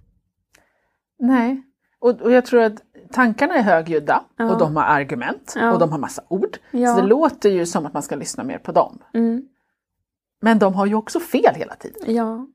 Nej. 1.19 1.63
Och, 1.99 2.21
och 2.21 2.31
jag 2.31 2.45
tror 2.45 2.61
att 2.61 2.81
tankarna 3.13 3.55
är 3.55 3.61
högljudda 3.61 4.23
Ja. 4.37 4.51
och 4.51 4.57
de 4.59 4.75
har 4.75 4.83
argument 4.83 5.53
Ja. 5.57 5.71
och 5.73 5.79
de 5.79 5.91
har 5.91 5.99
massa 5.99 6.21
ord. 6.27 6.57
Ja. 6.71 6.95
Så 6.95 7.01
det 7.01 7.07
låter 7.07 7.49
ju 7.49 7.65
som 7.65 7.85
att 7.85 7.93
man 7.93 8.03
ska 8.03 8.15
lyssna 8.15 8.43
mer 8.43 8.57
på 8.57 8.71
dem. 8.71 8.99
Mm, 9.13 9.41
Men 10.41 10.59
de 10.59 10.73
har 10.73 10.85
ju 10.85 10.95
också 10.95 11.19
fel 11.19 11.55
hela 11.55 11.75
tiden. 11.75 12.15
ja. 12.15 12.47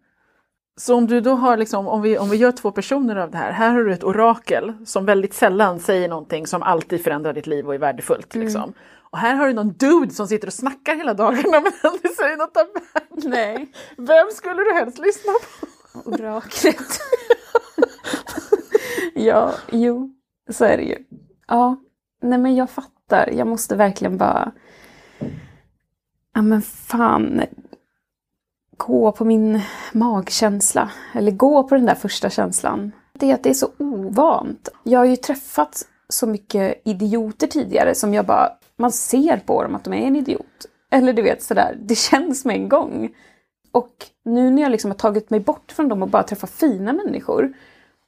Så 0.78 0.94
om 0.94 1.06
du 1.06 1.20
då 1.20 1.34
har 1.34 1.56
liksom, 1.56 1.88
om 1.88 2.02
vi, 2.02 2.18
om 2.18 2.30
vi 2.30 2.36
gör 2.36 2.52
två 2.52 2.70
personer 2.70 3.16
av 3.16 3.30
det 3.30 3.38
här, 3.38 3.52
här 3.52 3.70
har 3.70 3.82
du 3.82 3.92
ett 3.92 4.04
orakel 4.04 4.72
som 4.86 5.06
väldigt 5.06 5.34
sällan 5.34 5.80
säger 5.80 6.08
någonting 6.08 6.46
som 6.46 6.62
alltid 6.62 7.04
förändrar 7.04 7.32
ditt 7.32 7.46
liv 7.46 7.66
och 7.66 7.74
är 7.74 7.78
värdefullt. 7.78 8.34
Mm. 8.34 8.46
Liksom. 8.46 8.72
Och 9.10 9.18
här 9.18 9.34
har 9.34 9.46
du 9.46 9.52
någon 9.52 9.72
dude 9.72 10.10
som 10.14 10.28
sitter 10.28 10.46
och 10.46 10.52
snackar 10.52 10.96
hela 10.96 11.14
dagarna 11.14 11.60
men 11.60 11.72
aldrig 11.82 12.12
säger 12.16 12.36
något 12.36 12.56
av 12.56 12.66
värde. 12.66 13.28
Nej. 13.28 13.72
Vem 13.96 14.26
skulle 14.32 14.62
du 14.64 14.72
helst 14.72 14.98
lyssna 14.98 15.32
på? 15.32 16.10
Oraklet. 16.10 16.76
ja, 19.14 19.52
jo, 19.70 20.10
så 20.50 20.64
är 20.64 20.76
det 20.76 20.82
ju. 20.82 20.96
Ja, 21.48 21.76
nej 22.22 22.38
men 22.38 22.56
jag 22.56 22.70
fattar. 22.70 23.30
Jag 23.32 23.46
måste 23.46 23.76
verkligen 23.76 24.16
bara... 24.16 24.52
Ja 26.34 26.42
men 26.42 26.62
fan. 26.62 27.42
Gå 28.76 29.12
på 29.12 29.24
min 29.24 29.60
magkänsla. 29.92 30.90
Eller 31.14 31.32
gå 31.32 31.62
på 31.68 31.74
den 31.74 31.86
där 31.86 31.94
första 31.94 32.30
känslan. 32.30 32.92
Det 33.12 33.30
är 33.30 33.34
att 33.34 33.42
det 33.42 33.50
är 33.50 33.54
så 33.54 33.70
ovant. 33.78 34.68
Jag 34.82 34.98
har 34.98 35.06
ju 35.06 35.16
träffat 35.16 35.82
så 36.08 36.26
mycket 36.26 36.82
idioter 36.84 37.46
tidigare 37.46 37.94
som 37.94 38.14
jag 38.14 38.26
bara... 38.26 38.52
Man 38.76 38.92
ser 38.92 39.36
på 39.36 39.62
dem 39.62 39.74
att 39.74 39.84
de 39.84 39.94
är 39.94 40.06
en 40.06 40.16
idiot. 40.16 40.66
Eller 40.90 41.12
du 41.12 41.22
vet 41.22 41.42
sådär, 41.42 41.76
det 41.80 41.94
känns 41.94 42.44
med 42.44 42.56
en 42.56 42.68
gång. 42.68 43.14
Och 43.72 43.94
nu 44.24 44.50
när 44.50 44.62
jag 44.62 44.72
liksom 44.72 44.90
har 44.90 44.98
tagit 44.98 45.30
mig 45.30 45.40
bort 45.40 45.72
från 45.72 45.88
dem 45.88 46.02
och 46.02 46.08
bara 46.08 46.22
träffat 46.22 46.50
fina 46.50 46.92
människor 46.92 47.52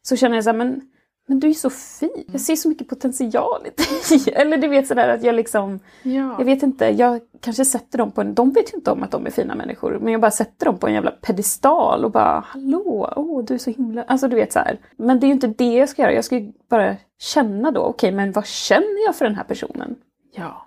så 0.02 0.16
känner 0.16 0.34
jag 0.34 0.44
så 0.44 0.50
här, 0.50 0.56
men, 0.56 0.80
men 1.28 1.40
du 1.40 1.48
är 1.48 1.52
så 1.52 1.70
fin. 1.70 2.24
Jag 2.32 2.40
ser 2.40 2.56
så 2.56 2.68
mycket 2.68 2.88
potential 2.88 3.66
i 3.66 3.70
dig. 3.70 4.34
Eller 4.34 4.56
du 4.58 4.68
vet 4.68 4.86
sådär 4.86 5.08
att 5.08 5.22
jag 5.22 5.34
liksom, 5.34 5.80
Ja. 6.02 6.34
jag 6.38 6.44
vet 6.44 6.62
inte, 6.62 6.86
jag 6.86 7.20
kanske 7.40 7.64
sätter 7.64 7.98
dem 7.98 8.10
på 8.10 8.20
en, 8.20 8.34
de 8.34 8.50
vet 8.50 8.72
ju 8.72 8.76
inte 8.76 8.90
om 8.90 9.02
att 9.02 9.10
de 9.10 9.26
är 9.26 9.30
fina 9.30 9.54
människor, 9.54 9.98
men 10.02 10.12
jag 10.12 10.20
bara 10.20 10.30
sätter 10.30 10.66
dem 10.66 10.78
på 10.78 10.86
en 10.86 10.94
jävla 10.94 11.10
pedestal 11.10 12.04
och 12.04 12.10
bara 12.10 12.44
hallå, 12.46 13.12
åh 13.16 13.44
du 13.44 13.54
är 13.54 13.58
så 13.58 13.70
himla, 13.70 14.02
alltså 14.02 14.28
du 14.28 14.36
vet 14.36 14.52
så 14.52 14.58
här. 14.58 14.78
Men 14.96 15.20
det 15.20 15.26
är 15.26 15.28
ju 15.28 15.34
inte 15.34 15.46
det 15.46 15.74
jag 15.74 15.88
ska 15.88 16.02
göra, 16.02 16.12
jag 16.12 16.24
ska 16.24 16.38
ju 16.38 16.52
bara 16.70 16.96
känna 17.18 17.70
då, 17.70 17.80
okej 17.80 18.12
men 18.12 18.32
vad 18.32 18.46
känner 18.46 19.04
jag 19.06 19.16
för 19.16 19.24
den 19.24 19.34
här 19.34 19.44
personen? 19.44 19.96
ja. 20.34 20.64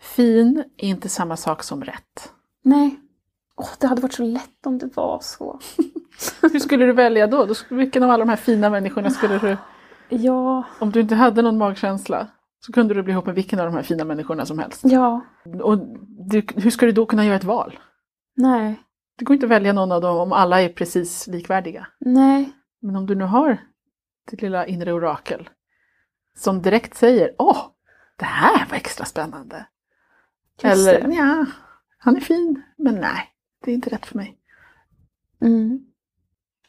Fin 0.00 0.64
är 0.76 0.88
inte 0.88 1.08
samma 1.08 1.36
sak 1.36 1.62
som 1.62 1.84
rätt. 1.84 2.32
Nej. 2.62 2.96
Åh, 3.56 3.68
det 3.78 3.86
hade 3.86 4.00
varit 4.02 4.12
så 4.12 4.22
lätt 4.22 4.66
om 4.66 4.78
det 4.78 4.96
var 4.96 5.18
så. 5.22 5.60
Hur 6.52 6.58
skulle 6.60 6.86
du 6.86 6.92
välja 6.92 7.26
då? 7.26 7.44
då 7.46 7.54
skulle, 7.54 7.80
vilken 7.80 8.02
av 8.02 8.10
alla 8.10 8.24
de 8.24 8.28
här 8.28 8.36
fina 8.36 8.70
människorna 8.70 9.10
skulle 9.10 9.38
du... 9.38 9.56
Ja, 10.08 10.64
Om 10.78 10.90
du 10.90 11.00
inte 11.00 11.14
hade 11.14 11.42
någon 11.42 11.58
magkänsla 11.58 12.28
så 12.60 12.72
kunde 12.72 12.94
du 12.94 13.02
bli 13.02 13.12
ihop 13.12 13.26
med 13.26 13.34
vilken 13.34 13.60
av 13.60 13.66
de 13.66 13.74
här 13.74 13.82
fina 13.82 14.04
människorna 14.04 14.46
som 14.46 14.58
helst. 14.58 14.80
ja, 14.84 15.20
Och 15.62 15.78
du, 16.30 16.46
hur 16.56 16.70
ska 16.70 16.86
du 16.86 16.92
då 16.92 17.06
kunna 17.06 17.24
göra 17.24 17.36
ett 17.36 17.44
val? 17.44 17.78
nej, 18.36 18.80
Det 19.18 19.24
går 19.24 19.34
inte 19.34 19.46
att 19.46 19.50
välja 19.50 19.72
någon 19.72 19.92
av 19.92 20.00
dem 20.00 20.16
om 20.16 20.32
alla 20.32 20.60
är 20.62 20.68
precis 20.68 21.26
likvärdiga. 21.26 21.86
nej. 22.00 22.52
Men 22.80 22.96
om 22.96 23.06
du 23.06 23.14
nu 23.14 23.24
har 23.24 23.58
ditt 24.30 24.42
lilla 24.42 24.66
inre 24.66 24.92
orakel 24.92 25.48
som 26.36 26.62
direkt 26.62 26.94
säger 26.94 27.34
Åh, 27.38 27.58
det 28.16 28.24
här 28.24 28.66
var 28.70 28.76
extra 28.76 29.04
spännande. 29.06 29.66
Just 30.62 30.88
Eller 30.88 31.08
ja, 31.16 31.46
han 31.98 32.16
är 32.16 32.20
fin, 32.20 32.62
men 32.76 32.94
nej, 32.94 33.30
det 33.64 33.70
är 33.70 33.74
inte 33.74 33.90
rätt 33.90 34.06
för 34.06 34.16
mig. 34.16 34.38
Mm. 35.42 35.80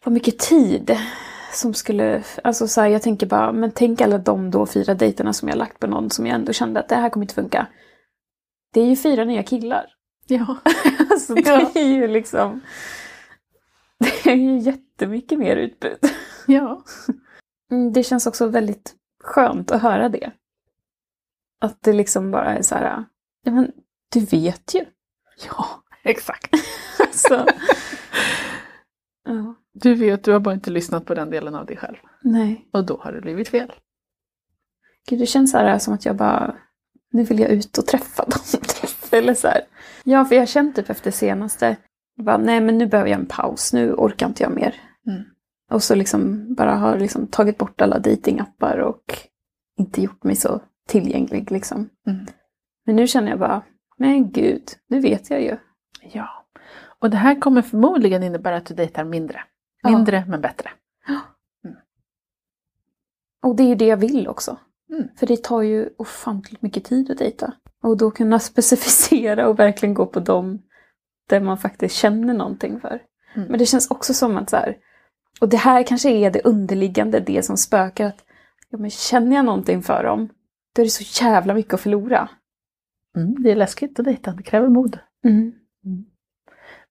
Vad 0.03 0.13
mycket 0.13 0.39
tid 0.39 0.97
som 1.55 1.73
skulle... 1.73 2.23
Alltså 2.43 2.67
så 2.67 2.81
här, 2.81 2.87
jag 2.87 3.01
tänker 3.01 3.27
bara, 3.27 3.51
men 3.51 3.71
tänk 3.71 4.01
alla 4.01 4.17
de 4.17 4.51
då 4.51 4.65
fyra 4.65 4.93
dejterna 4.93 5.33
som 5.33 5.49
jag 5.49 5.57
lagt 5.57 5.79
på 5.79 5.87
någon 5.87 6.09
som 6.09 6.25
jag 6.25 6.35
ändå 6.35 6.53
kände 6.53 6.79
att 6.79 6.89
det 6.89 6.95
här 6.95 7.09
kommer 7.09 7.23
inte 7.23 7.33
funka. 7.35 7.67
Det 8.73 8.81
är 8.81 8.85
ju 8.85 8.95
fyra 8.95 9.23
nya 9.25 9.43
killar. 9.43 9.85
Ja, 10.27 10.57
Alltså 11.11 11.33
det 11.35 11.41
Ja. 11.49 11.71
är 11.75 11.87
ju 11.87 12.07
liksom... 12.07 12.61
Det 13.99 14.29
är 14.31 14.35
ju 14.35 14.57
jättemycket 14.59 15.39
mer 15.39 15.55
utbud. 15.55 15.97
ja. 16.47 16.83
Mm, 17.71 17.93
det 17.93 18.03
känns 18.03 18.27
också 18.27 18.47
väldigt 18.47 18.95
skönt 19.23 19.71
att 19.71 19.81
höra 19.81 20.09
det. 20.09 20.31
Att 21.61 21.81
det 21.81 21.93
liksom 21.93 22.31
bara 22.31 22.53
är 22.57 22.61
så 22.61 22.75
här, 22.75 23.05
ja 23.43 23.51
men 23.51 23.71
du 24.13 24.19
vet 24.19 24.75
ju. 24.75 24.85
ja, 25.47 25.83
exakt. 26.03 26.53
Alltså, 26.99 27.33
ja, 29.25 29.55
Du 29.77 29.95
vet, 29.95 30.23
du 30.23 30.31
har 30.31 30.39
bara 30.39 30.53
inte 30.53 30.71
lyssnat 30.71 31.05
på 31.05 31.13
den 31.13 31.29
delen 31.29 31.55
av 31.55 31.65
dig 31.65 31.77
själv. 31.77 31.95
nej. 32.21 32.69
Och 32.71 32.85
då 32.85 32.97
har 33.03 33.11
det 33.11 33.21
blivit 33.21 33.49
fel. 33.49 33.71
Gud, 35.09 35.19
det 35.19 35.25
känns 35.25 35.51
så 35.51 35.57
här 35.57 35.79
som 35.79 35.93
att 35.93 36.05
jag 36.05 36.15
bara, 36.15 36.55
nu 37.11 37.23
vill 37.23 37.39
jag 37.39 37.49
ut 37.49 37.77
och 37.77 37.85
träffa 37.85 38.23
dem. 38.23 38.39
Eller 39.11 39.33
så 39.33 39.47
här. 39.47 39.61
Ja, 40.03 40.25
för 40.25 40.35
jag 40.35 40.41
har 40.41 40.47
känt 40.47 40.75
typ 40.75 40.89
efter 40.89 41.11
senaste, 41.11 41.77
bara, 42.17 42.38
nej 42.38 42.61
men 42.61 42.77
nu 42.77 42.88
behöver 42.88 43.09
jag 43.09 43.19
en 43.19 43.25
paus, 43.25 43.73
nu 43.73 43.93
orkar 43.93 44.27
inte 44.27 44.43
jag 44.43 44.55
mer. 44.55 44.75
Mm. 45.07 45.23
Och 45.71 45.83
så 45.83 45.95
liksom 45.95 46.53
bara 46.55 46.75
har 46.75 46.99
liksom 46.99 47.27
tagit 47.27 47.57
bort 47.57 47.81
alla 47.81 47.99
datingappar 47.99 48.77
och 48.77 49.19
inte 49.77 50.01
gjort 50.01 50.23
mig 50.23 50.35
så 50.35 50.61
tillgänglig 50.88 51.51
liksom. 51.51 51.89
Mm. 52.07 52.25
Men 52.85 52.95
nu 52.95 53.07
känner 53.07 53.29
jag 53.29 53.39
bara, 53.39 53.61
men 53.97 54.31
gud, 54.31 54.63
nu 54.88 54.99
vet 54.99 55.29
jag 55.29 55.41
ju. 55.41 55.57
Ja. 56.11 56.45
Och 56.99 57.09
det 57.09 57.17
här 57.17 57.39
kommer 57.39 57.61
förmodligen 57.61 58.23
innebära 58.23 58.57
att 58.57 58.65
du 58.65 58.73
dejtar 58.73 59.03
mindre. 59.03 59.43
Ja. 59.85 59.97
Mindre 59.97 60.25
men 60.27 60.41
bättre. 60.41 60.69
Och 63.43 63.55
det 63.55 63.63
är 63.63 63.67
ju 63.67 63.75
det 63.75 63.85
jag 63.85 63.97
vill 63.97 64.27
också. 64.27 64.57
Mm. 64.89 65.07
För 65.17 65.27
det 65.27 65.43
tar 65.43 65.61
ju 65.61 65.89
ofantligt 65.97 66.61
mycket 66.61 66.83
tid 66.83 67.11
att 67.11 67.17
dejta. 67.17 67.53
Och 67.83 67.97
då 67.97 68.11
kunna 68.11 68.39
specificera 68.49 69.47
och 69.47 69.59
verkligen 69.59 69.93
gå 69.93 70.05
på 70.05 70.19
dem 70.19 70.61
där 71.29 71.39
man 71.39 71.57
faktiskt 71.57 71.95
känner 71.95 72.33
någonting 72.33 72.79
för. 72.79 73.01
Mm. 73.35 73.47
Men 73.49 73.59
det 73.59 73.65
känns 73.65 73.91
också 73.91 74.13
som 74.13 74.37
att 74.37 74.49
så 74.49 74.55
här, 74.55 74.77
och 75.41 75.49
det 75.49 75.57
här 75.57 75.83
kanske 75.83 76.09
är 76.09 76.31
det 76.31 76.41
underliggande, 76.45 77.19
det 77.19 77.45
som 77.45 77.57
spökar, 77.57 78.05
att 78.05 78.25
ja, 78.69 78.77
men 78.77 78.89
känner 78.89 79.35
jag 79.35 79.45
någonting 79.45 79.83
för 79.83 80.03
dem, 80.03 80.29
då 80.75 80.81
är 80.81 80.85
det 80.85 80.89
så 80.89 81.23
jävla 81.23 81.53
mycket 81.53 81.73
att 81.73 81.81
förlora. 81.81 82.29
Mm, 83.17 83.43
det 83.43 83.51
är 83.51 83.55
läskigt 83.55 83.99
att 83.99 84.05
dejta, 84.05 84.31
det 84.31 84.43
kräver 84.43 84.69
mod. 84.69 84.99
Mm. 85.25 85.53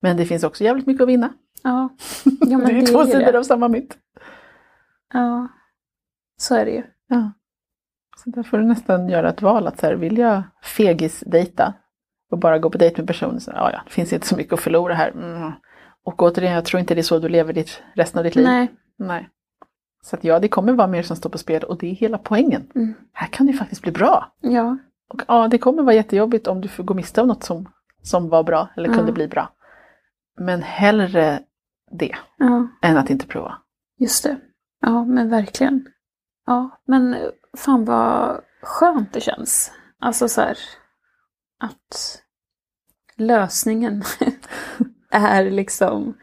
Men 0.00 0.16
det 0.16 0.26
finns 0.26 0.44
också 0.44 0.64
jävligt 0.64 0.86
mycket 0.86 1.02
att 1.02 1.08
vinna. 1.08 1.34
Ja. 1.64 1.88
ja, 2.40 2.58
det 2.58 2.72
är 2.72 2.80
det 2.80 2.86
två 2.86 3.04
ju 3.04 3.06
sidor 3.06 3.32
det. 3.32 3.38
av 3.38 3.42
samma 3.42 3.68
mynt. 3.68 3.98
Ja, 5.12 5.48
så 6.36 6.54
är 6.54 6.64
det 6.64 6.70
ju. 6.70 6.82
Ja. 7.08 7.32
Så 8.16 8.30
där 8.30 8.42
får 8.42 8.58
du 8.58 8.64
nästan 8.64 9.08
göra 9.08 9.28
ett 9.28 9.42
val 9.42 9.66
att 9.66 9.78
så 9.78 9.86
här, 9.86 9.94
vill 9.94 10.18
jag 10.18 10.42
fegis-dejta 10.62 11.74
och 12.30 12.38
bara 12.38 12.58
gå 12.58 12.70
på 12.70 12.78
dejt 12.78 13.00
med 13.00 13.06
personen, 13.06 13.40
så 13.40 13.50
ja, 13.54 13.70
ja, 13.72 13.82
det 13.84 13.90
finns 13.90 14.12
inte 14.12 14.26
så 14.26 14.36
mycket 14.36 14.52
att 14.52 14.60
förlora 14.60 14.94
här. 14.94 15.10
Mm. 15.10 15.52
Och 16.04 16.22
återigen, 16.22 16.54
jag 16.54 16.64
tror 16.64 16.80
inte 16.80 16.94
det 16.94 17.00
är 17.00 17.02
så 17.02 17.18
du 17.18 17.28
lever 17.28 17.52
ditt, 17.52 17.82
resten 17.94 18.18
av 18.18 18.24
ditt 18.24 18.36
liv. 18.36 18.46
Nej. 18.46 18.68
Nej. 18.96 19.28
Så 20.02 20.16
att 20.16 20.24
ja, 20.24 20.38
det 20.38 20.48
kommer 20.48 20.72
vara 20.72 20.86
mer 20.86 21.02
som 21.02 21.16
står 21.16 21.30
på 21.30 21.38
spel 21.38 21.62
och 21.62 21.78
det 21.78 21.90
är 21.90 21.94
hela 21.94 22.18
poängen. 22.18 22.70
Mm. 22.74 22.94
Här 23.12 23.26
kan 23.26 23.46
det 23.46 23.52
ju 23.52 23.58
faktiskt 23.58 23.82
bli 23.82 23.92
bra. 23.92 24.32
Ja. 24.40 24.76
Och 25.08 25.22
ja, 25.28 25.48
det 25.48 25.58
kommer 25.58 25.82
vara 25.82 25.94
jättejobbigt 25.94 26.46
om 26.46 26.60
du 26.60 26.68
får 26.68 26.84
gå 26.84 26.94
miste 26.94 27.22
om 27.22 27.28
något 27.28 27.42
som, 27.42 27.68
som 28.02 28.28
var 28.28 28.42
bra 28.42 28.68
eller 28.76 28.94
kunde 28.94 29.12
bli 29.12 29.28
bra. 29.28 29.48
Men 30.38 30.62
hellre 30.62 31.40
det 31.90 32.16
Ja, 32.38 32.68
än 32.82 32.96
att 32.96 33.10
inte 33.10 33.26
prova. 33.26 33.58
just 33.98 34.22
det. 34.24 34.36
Ja, 34.80 35.04
men 35.04 35.28
verkligen. 35.30 35.86
Ja, 36.46 36.80
men 36.86 37.16
fan 37.56 37.84
vad 37.84 38.40
skönt 38.62 39.12
det 39.12 39.20
känns. 39.20 39.72
Alltså 39.98 40.28
så 40.28 40.40
här 40.40 40.58
att 41.60 42.22
lösningen 43.16 44.02
är 45.10 45.50
liksom 45.50 46.14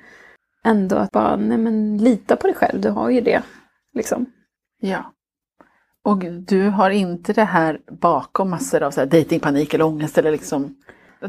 ändå 0.63 0.95
att 0.95 1.12
bara, 1.12 1.36
nej 1.36 1.58
men 1.58 1.97
lita 1.97 2.36
på 2.36 2.47
dig 2.47 2.56
själv, 2.56 2.82
du 2.82 2.89
har 2.89 3.10
ju 3.10 3.21
det. 3.21 3.43
Liksom. 3.93 4.26
Ja. 4.80 5.13
Och 6.04 6.17
du 6.47 6.69
har 6.69 6.89
inte 6.89 7.34
det 7.34 7.43
här 7.43 7.82
bakom 8.02 8.50
massor 8.50 8.84
av 8.84 8.91
så 8.91 9.00
här 9.00 9.08
datingpanik 9.08 9.74
eller 9.74 9.86
ångest 9.86 10.17
eller 10.17 10.32
liksom 10.32 10.76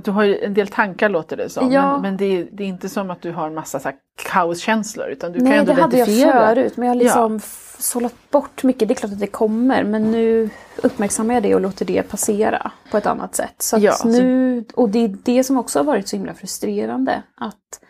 du 0.04 0.10
har 0.10 0.22
ju 0.24 0.38
en 0.38 0.54
del 0.54 0.68
tankar 0.68 1.08
låter 1.08 1.36
det 1.36 1.48
som, 1.48 1.72
Ja. 1.72 1.92
men, 1.92 2.02
men 2.02 2.16
det, 2.16 2.24
är, 2.24 2.48
det 2.52 2.62
är 2.64 2.68
inte 2.68 2.88
som 2.88 3.10
att 3.10 3.22
du 3.22 3.32
har 3.32 3.46
en 3.46 3.54
massa 3.54 3.80
så 3.80 3.88
här 3.88 3.96
kaoskänslor 4.30 5.06
utan 5.08 5.32
du 5.32 5.38
kan 5.38 5.48
Nej, 5.48 5.58
ändå 5.58 5.74
det 5.74 5.82
hade 5.82 5.96
jag 5.98 6.08
förut, 6.54 6.76
men 6.76 6.86
jag 6.88 6.94
har 6.94 7.00
liksom 7.02 7.36
f- 7.36 7.76
sållat 7.78 8.14
bort 8.30 8.62
mycket. 8.62 8.88
Det 8.88 8.94
är 8.94 8.96
klart 8.96 9.12
att 9.12 9.20
det 9.20 9.26
kommer, 9.26 9.84
men 9.84 10.10
nu 10.12 10.50
uppmärksammar 10.82 11.34
jag 11.34 11.42
det 11.42 11.54
och 11.54 11.60
låter 11.60 11.84
det 11.84 12.02
passera 12.02 12.70
på 12.90 12.96
ett 12.96 13.06
annat 13.06 13.34
sätt. 13.34 13.54
Så 13.58 13.76
Ja, 13.80 13.94
nu, 14.04 14.64
och 14.74 14.88
det 14.88 14.98
är 15.04 15.16
det 15.22 15.44
som 15.44 15.58
också 15.58 15.78
har 15.78 15.84
varit 15.84 16.08
så 16.08 16.16
himla 16.16 16.34
frustrerande. 16.34 17.22
Att, 17.36 17.80
ja, 17.80 17.86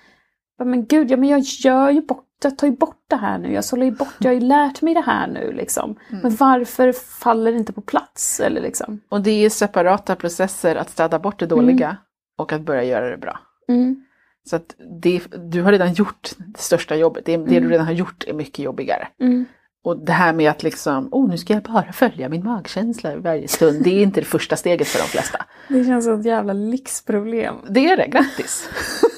men 0.64 0.86
gud, 0.86 1.10
ja, 1.10 1.16
men 1.16 1.28
jag 1.28 1.40
gör 1.40 1.90
ju 1.90 2.00
bort, 2.00 2.24
jag 2.42 2.58
tar 2.58 2.66
ju 2.66 2.72
bort 2.76 3.04
det 3.08 3.16
här 3.16 3.38
nu. 3.38 3.52
Jag 3.52 3.64
sållar 3.64 3.84
ju 3.84 3.90
bort, 3.90 4.14
jag 4.18 4.28
har 4.30 4.34
ju 4.34 4.40
lärt 4.40 4.82
mig 4.82 4.94
det 4.94 5.00
här 5.00 5.26
nu 5.26 5.52
liksom. 5.52 5.96
Mm. 6.10 6.22
Men 6.22 6.36
varför 6.36 6.92
faller 6.92 7.52
det 7.52 7.58
inte 7.58 7.72
på 7.72 7.80
plats? 7.80 8.40
Eller 8.40 8.60
liksom? 8.60 9.00
Och 9.08 9.20
det 9.20 9.30
är 9.44 9.50
separata 9.50 10.16
processer 10.16 10.76
att 10.76 10.90
städa 10.90 11.18
bort 11.18 11.38
det 11.38 11.46
dåliga 11.46 11.96
och 12.38 12.52
att 12.52 12.60
börja 12.62 12.84
göra 12.84 13.10
det 13.10 13.16
bra. 13.16 13.38
Mm. 13.68 14.04
Så 14.50 14.56
att 14.56 14.74
det, 15.02 15.20
du 15.52 15.62
har 15.62 15.72
redan 15.72 15.92
gjort 15.92 16.30
det 16.38 16.58
största 16.60 16.96
jobbet. 16.96 17.24
Det, 17.26 17.36
det 17.36 17.44
du 17.44 17.56
Mm. 17.56 17.70
redan 17.70 17.86
har 17.86 17.92
gjort 17.92 18.24
är 18.26 18.32
mycket 18.32 18.58
jobbigare. 18.58 19.08
Mm. 19.20 19.44
Och 19.84 20.04
det 20.04 20.12
här 20.12 20.32
med 20.32 20.50
att 20.50 20.62
liksom, 20.62 21.08
oh 21.10 21.28
nu 21.28 21.38
ska 21.38 21.52
jag 21.52 21.62
bara 21.62 21.92
följa 21.92 22.28
min 22.28 22.44
magkänsla 22.44 23.16
varje 23.16 23.48
stund. 23.48 23.84
Det 23.84 23.90
är 23.90 24.02
inte 24.02 24.20
det 24.20 24.24
första 24.26 24.56
steget 24.56 24.88
för 24.88 24.98
de 24.98 25.04
flesta. 25.04 25.44
Det 25.68 25.84
känns 25.84 26.04
som 26.04 26.20
ett 26.20 26.26
jävla 26.26 26.52
lyxproblem. 26.52 27.54
Det 27.68 27.86
är 27.88 27.96
det, 27.96 28.06
grattis! 28.08 28.68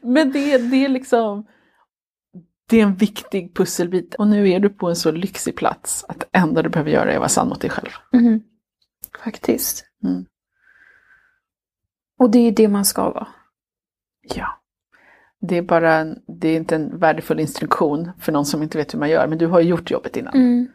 Men 0.00 0.32
det, 0.32 0.58
det 0.58 0.84
är 0.84 0.88
liksom, 0.88 1.46
det 2.68 2.80
är 2.80 2.82
en 2.82 2.94
viktig 2.94 3.54
pusselbit. 3.54 4.14
Och 4.14 4.26
nu 4.26 4.50
är 4.50 4.60
du 4.60 4.68
på 4.68 4.88
en 4.88 4.96
så 4.96 5.10
lyxig 5.10 5.56
plats 5.56 6.04
att 6.08 6.20
det 6.20 6.26
enda 6.32 6.62
du 6.62 6.68
behöver 6.68 6.90
göra 6.90 7.10
är 7.10 7.14
att 7.14 7.20
vara 7.20 7.28
sann 7.28 7.48
mot 7.48 7.60
dig 7.60 7.70
själv. 7.70 7.90
Mm. 8.12 8.40
Faktiskt. 9.24 9.84
Mm. 10.04 10.24
Och 12.18 12.30
det 12.30 12.38
är 12.38 12.52
det 12.52 12.68
man 12.68 12.84
ska 12.84 13.10
vara. 13.10 13.28
Ja. 14.34 14.60
Det 15.40 15.56
är 15.56 15.62
bara, 15.62 15.94
en, 15.94 16.22
det 16.40 16.48
är 16.48 16.56
inte 16.56 16.74
en 16.74 16.98
värdefull 16.98 17.40
instruktion 17.40 18.10
för 18.20 18.32
någon 18.32 18.46
som 18.46 18.62
inte 18.62 18.78
vet 18.78 18.94
hur 18.94 18.98
man 18.98 19.10
gör, 19.10 19.26
men 19.26 19.38
du 19.38 19.46
har 19.46 19.60
ju 19.60 19.68
gjort 19.68 19.90
jobbet 19.90 20.16
innan. 20.16 20.34
Mm. 20.34 20.68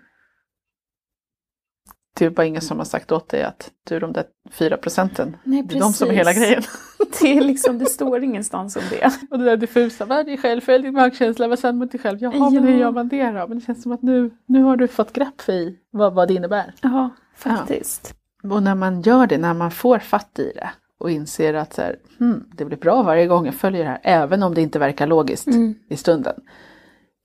Det 2.14 2.26
är 2.26 2.30
bara 2.30 2.46
ingen 2.46 2.62
som 2.62 2.78
har 2.78 2.86
sagt 2.86 3.12
åt 3.12 3.30
dig 3.30 3.44
att 3.44 3.72
du 3.84 3.96
är 3.96 4.00
de 4.00 4.14
där 4.14 4.24
fyra 4.52 4.78
procenten. 4.78 5.38
Nej, 5.44 5.64
Det 5.64 5.76
är 5.76 5.80
de 5.80 5.94
som 5.94 6.10
är 6.10 6.14
hela 6.14 6.34
grejen. 6.34 6.64
Det, 7.22 7.38
är 7.38 7.42
liksom, 7.42 7.78
det 7.80 7.86
står 7.86 8.24
ingenstans 8.24 8.76
om 8.76 8.82
det. 8.90 9.12
Och 9.32 9.40
det 9.40 9.46
där 9.46 9.58
diffusa, 9.58 10.06
var 10.06 10.24
dig 10.24 10.38
själv, 10.38 10.62
följ 10.62 10.84
din 10.84 10.94
magkänsla, 10.94 11.48
var 11.48 11.56
sann 11.56 11.78
mot 11.78 11.92
dig 11.92 12.02
själv. 12.02 12.18
Jaha, 12.22 12.50
men 12.50 12.54
Ja. 12.54 12.62
hur 12.62 12.78
gör 12.78 12.92
man 12.92 13.08
det 13.08 13.26
då? 13.32 13.48
Men 13.48 13.60
det 13.60 13.66
känns 13.66 13.84
som 13.84 13.92
att 13.92 14.02
nu, 14.02 14.32
nu 14.46 14.64
har 14.64 14.78
du 14.78 14.88
fått 14.88 15.14
grepp 15.14 15.50
i 15.50 15.78
vad, 15.92 16.14
vad 16.14 16.28
det 16.28 16.34
innebär. 16.34 16.74
Ja, 16.82 17.10
faktiskt. 17.36 18.14
Och 18.44 18.64
när 18.64 18.76
man 18.76 19.02
gör 19.02 19.28
det, 19.28 19.38
när 19.38 19.54
man 19.54 19.72
får 19.72 20.00
fatt 20.00 20.40
i 20.40 20.52
det 20.56 20.70
och 21.00 21.12
inser 21.12 21.54
att 21.54 21.74
så 21.74 21.82
här, 21.82 21.96
hmm, 22.20 22.46
det 22.56 22.66
blir 22.66 22.78
bra 22.78 23.04
varje 23.04 23.28
gång 23.28 23.46
jag 23.46 23.56
följer 23.56 23.84
det 23.84 23.90
här, 23.90 24.00
även 24.04 24.44
om 24.44 24.54
det 24.54 24.62
inte 24.62 24.80
verkar 24.80 25.08
logiskt 25.08 25.48
Mm. 25.48 25.76
i 25.90 25.96
stunden, 25.98 26.36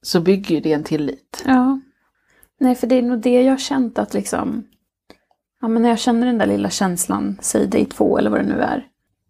så 0.03 0.21
bygger 0.21 0.61
det 0.61 0.73
en 0.73 0.85
tillit. 0.85 1.43
Ja. 1.47 1.81
Nej, 2.61 2.75
för 2.75 2.87
det 2.87 2.95
är 2.95 3.03
nog 3.03 3.19
det 3.19 3.43
jag 3.43 3.53
har 3.53 3.59
känt 3.59 3.99
att 3.99 4.15
liksom... 4.15 4.65
Ja, 5.65 5.69
men 5.69 5.83
när 5.83 5.89
jag 5.89 5.99
känner 5.99 6.27
den 6.27 6.39
där 6.39 6.47
lilla 6.47 6.71
känslan, 6.71 7.39
säg 7.41 7.67
dig 7.67 7.85
två 7.87 8.19
eller 8.19 8.31
vad 8.31 8.41
det 8.41 8.47
nu 8.47 8.61
är. 8.61 8.87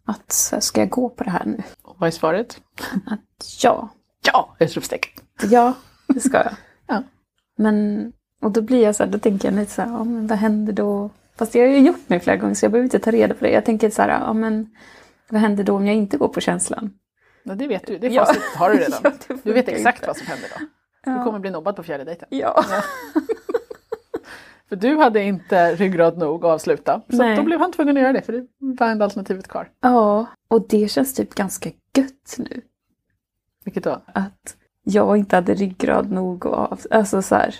Att 0.06 0.32
så 0.32 0.56
här, 0.56 0.60
ska 0.60 0.80
jag 0.80 0.90
gå 0.90 1.08
på 1.08 1.24
det 1.24 1.30
här 1.30 1.44
nu? 1.44 1.62
Och 1.82 1.96
vad 1.98 2.06
är 2.06 2.10
svaret? 2.10 2.60
Att 3.06 3.20
ja, 3.62 3.88
Ja! 4.32 4.56
Utropstecken. 4.58 5.24
ja, 5.50 5.72
det 6.08 6.20
ska 6.20 6.36
jag. 6.36 6.52
Ja. 6.86 7.02
Men, 7.56 8.12
och 8.42 8.50
då 8.50 8.62
blir 8.62 8.82
jag 8.82 8.96
så 8.96 9.04
här, 9.04 9.10
då 9.10 9.18
tänker 9.18 9.48
jag 9.48 9.54
lite 9.60 9.72
så 9.72 9.82
här, 9.82 9.88
ja, 9.88 10.04
men 10.04 10.26
vad 10.26 10.38
händer 10.38 10.72
då? 10.72 11.10
Fast 11.36 11.54
jag 11.54 11.62
har 11.62 11.68
ju 11.68 11.78
gjort 11.78 12.00
det 12.06 12.20
flera 12.20 12.36
gånger 12.36 12.54
så 12.54 12.64
jag 12.64 12.72
behöver 12.72 12.84
inte 12.84 12.98
ta 12.98 13.10
reda 13.10 13.34
på 13.34 13.44
det. 13.44 13.50
Jag 13.50 13.64
tänker 13.64 13.90
så 13.90 14.02
här, 14.02 14.08
ja 14.08 14.32
men 14.32 14.70
vad 15.30 15.40
händer 15.40 15.64
då 15.64 15.74
om 15.76 15.86
jag 15.86 15.96
inte 15.96 16.16
går 16.16 16.28
på 16.28 16.40
känslan? 16.40 16.90
Ja, 17.44 17.54
det 17.54 17.66
vet 17.66 17.86
du, 17.86 17.98
det 17.98 18.08
Ja. 18.08 18.26
har 18.56 18.70
du 18.70 18.76
redan. 18.78 19.00
Ja, 19.02 19.36
Du 19.42 19.52
vet 19.52 19.68
exakt 19.68 19.98
inte. 19.98 20.06
vad 20.06 20.16
som 20.16 20.26
händer 20.26 20.48
då. 20.58 20.66
Ja. 21.04 21.18
Du 21.18 21.24
kommer 21.24 21.38
bli 21.38 21.50
nobbad 21.50 21.76
på 21.76 21.82
fjärde 21.82 22.04
dejten. 22.04 22.28
Ja. 22.30 22.64
För 24.68 24.76
du 24.76 24.96
hade 24.96 25.22
inte 25.22 25.74
ryggrad 25.74 26.18
nog 26.18 26.44
att 26.44 26.50
avsluta. 26.50 27.00
Så 27.10 27.16
Nej. 27.16 27.36
då 27.36 27.42
blev 27.42 27.60
han 27.60 27.72
tvungen 27.72 27.96
att 27.96 28.02
göra 28.02 28.12
det, 28.12 28.22
för 28.22 28.32
det 28.32 28.46
var 28.58 28.86
enda 28.86 29.04
alternativet 29.04 29.48
kvar. 29.48 29.70
ja, 29.80 30.26
och 30.48 30.68
det 30.68 30.90
känns 30.90 31.14
typ 31.14 31.34
ganska 31.34 31.70
gött 31.96 32.36
nu. 32.38 32.60
Vilket 33.64 33.84
då? 33.84 34.02
Att 34.06 34.56
jag 34.84 35.16
inte 35.16 35.36
hade 35.36 35.54
ryggrad 35.54 36.10
nog 36.10 36.46
att, 36.46 36.52
av, 36.52 36.80
alltså 36.90 37.22
så 37.22 37.34
här, 37.34 37.54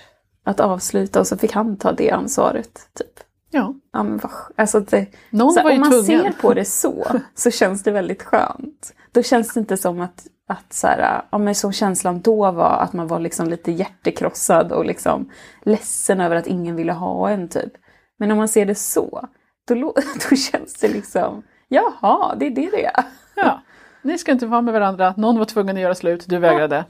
att 0.44 0.60
avsluta 0.60 1.20
och 1.20 1.26
så 1.26 1.36
fick 1.36 1.52
han 1.52 1.76
ta 1.76 1.92
det 1.92 2.10
ansvaret. 2.10 2.88
Typ. 2.94 3.20
Ja, 3.50 3.74
Ja, 3.92 4.02
men 4.02 4.18
vad, 4.18 4.32
alltså 4.56 4.80
det, 4.80 5.06
någon 5.30 5.52
så 5.52 5.62
var 5.62 5.70
här, 5.70 5.76
ju 5.76 5.82
om 5.82 5.88
man 5.90 5.90
tvungen. 6.04 6.22
ser 6.32 6.40
på 6.40 6.54
det 6.54 6.64
så, 6.64 7.06
så 7.34 7.50
känns 7.50 7.82
det 7.82 7.90
väldigt 7.90 8.22
skönt. 8.22 8.94
Då 9.12 9.22
känns 9.22 9.54
det 9.54 9.60
inte 9.60 9.76
som 9.76 10.00
att, 10.00 10.26
att 10.48 10.72
så 10.72 10.86
här, 10.86 11.22
ja, 11.30 11.38
men 11.38 11.54
så 11.54 11.72
känslan 11.72 12.20
då 12.20 12.50
var 12.50 12.78
att 12.78 12.92
man 12.92 13.06
var 13.06 13.20
liksom 13.20 13.48
lite 13.48 13.72
hjärtekrossad 13.72 14.72
och 14.72 14.84
liksom 14.84 15.30
ledsen 15.62 16.20
över 16.20 16.36
att 16.36 16.46
ingen 16.46 16.76
ville 16.76 16.92
ha 16.92 17.30
en 17.30 17.48
typ. 17.48 17.72
Men 18.18 18.30
om 18.30 18.38
man 18.38 18.48
ser 18.48 18.66
det 18.66 18.74
så, 18.74 19.28
då, 19.68 19.74
då 20.30 20.36
känns 20.36 20.74
det 20.74 20.88
liksom, 20.88 21.42
jaha, 21.68 22.34
det 22.34 22.46
är 22.46 22.50
det 22.50 22.70
det 22.70 22.84
är. 22.84 23.04
Ja. 23.36 23.62
Ni 24.02 24.18
ska 24.18 24.32
inte 24.32 24.46
vara 24.46 24.62
med 24.62 24.74
varandra, 24.74 25.14
någon 25.16 25.38
var 25.38 25.44
tvungen 25.44 25.76
att 25.76 25.82
göra 25.82 25.94
slut, 25.94 26.24
du 26.28 26.38
vägrade. 26.38 26.84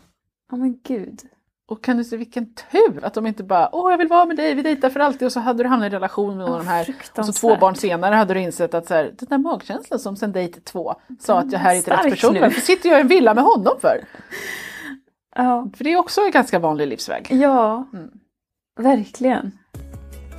Ja 0.51 0.57
men 0.57 0.81
gud. 0.85 1.21
Och 1.71 1.85
kan 1.85 1.97
du 1.97 2.05
se 2.05 2.17
vilken 2.17 2.55
tur 2.55 3.05
att 3.05 3.15
de 3.15 3.27
inte 3.27 3.43
bara 3.45 3.75
åh 3.75 3.91
jag 3.91 3.99
vill 3.99 4.09
vara 4.09 4.25
med 4.25 4.37
dig, 4.37 4.55
vi 4.55 4.63
dejtar 4.63 4.91
för 4.91 5.01
alltid 5.01 5.27
och 5.27 5.33
så 5.33 5.41
hade 5.41 5.63
du 5.63 5.69
hamnat 5.69 5.87
i 5.93 5.95
relation 5.95 6.29
med 6.29 6.37
någon 6.37 6.53
av 6.53 6.59
de 6.59 6.67
här. 6.69 6.95
Och 7.19 7.27
så 7.27 7.33
två 7.33 7.57
barn 7.57 7.77
senare 7.77 8.15
hade 8.15 8.35
du 8.35 8.41
insett 8.41 8.75
att 8.75 8.87
så 8.87 8.95
här, 8.95 9.15
den 9.19 9.29
där 9.29 9.39
magkänslan 9.39 9.99
som 10.01 10.17
sen 10.17 10.33
dejt 10.33 10.61
två 10.61 10.95
sa 11.21 11.39
att 11.39 11.53
jag 11.53 11.59
här 11.59 11.73
är 11.73 11.77
inte 11.77 11.91
rätt 11.91 11.99
Stark 12.01 12.11
person. 12.15 12.41
Varför 12.41 12.61
sitter 12.61 12.89
jag 12.89 12.99
i 12.99 13.01
en 13.01 13.09
villa 13.09 13.35
med 13.35 13.45
honom 13.45 13.75
för? 13.81 14.05
Ja, 15.37 15.69
För 15.77 15.85
det 15.85 15.93
är 15.93 15.97
också 15.97 16.21
en 16.21 16.31
ganska 16.31 16.59
vanlig 16.59 16.87
livsväg. 16.89 17.27
ja 17.31 17.87
Mm. 17.93 18.11
verkligen. 18.81 19.53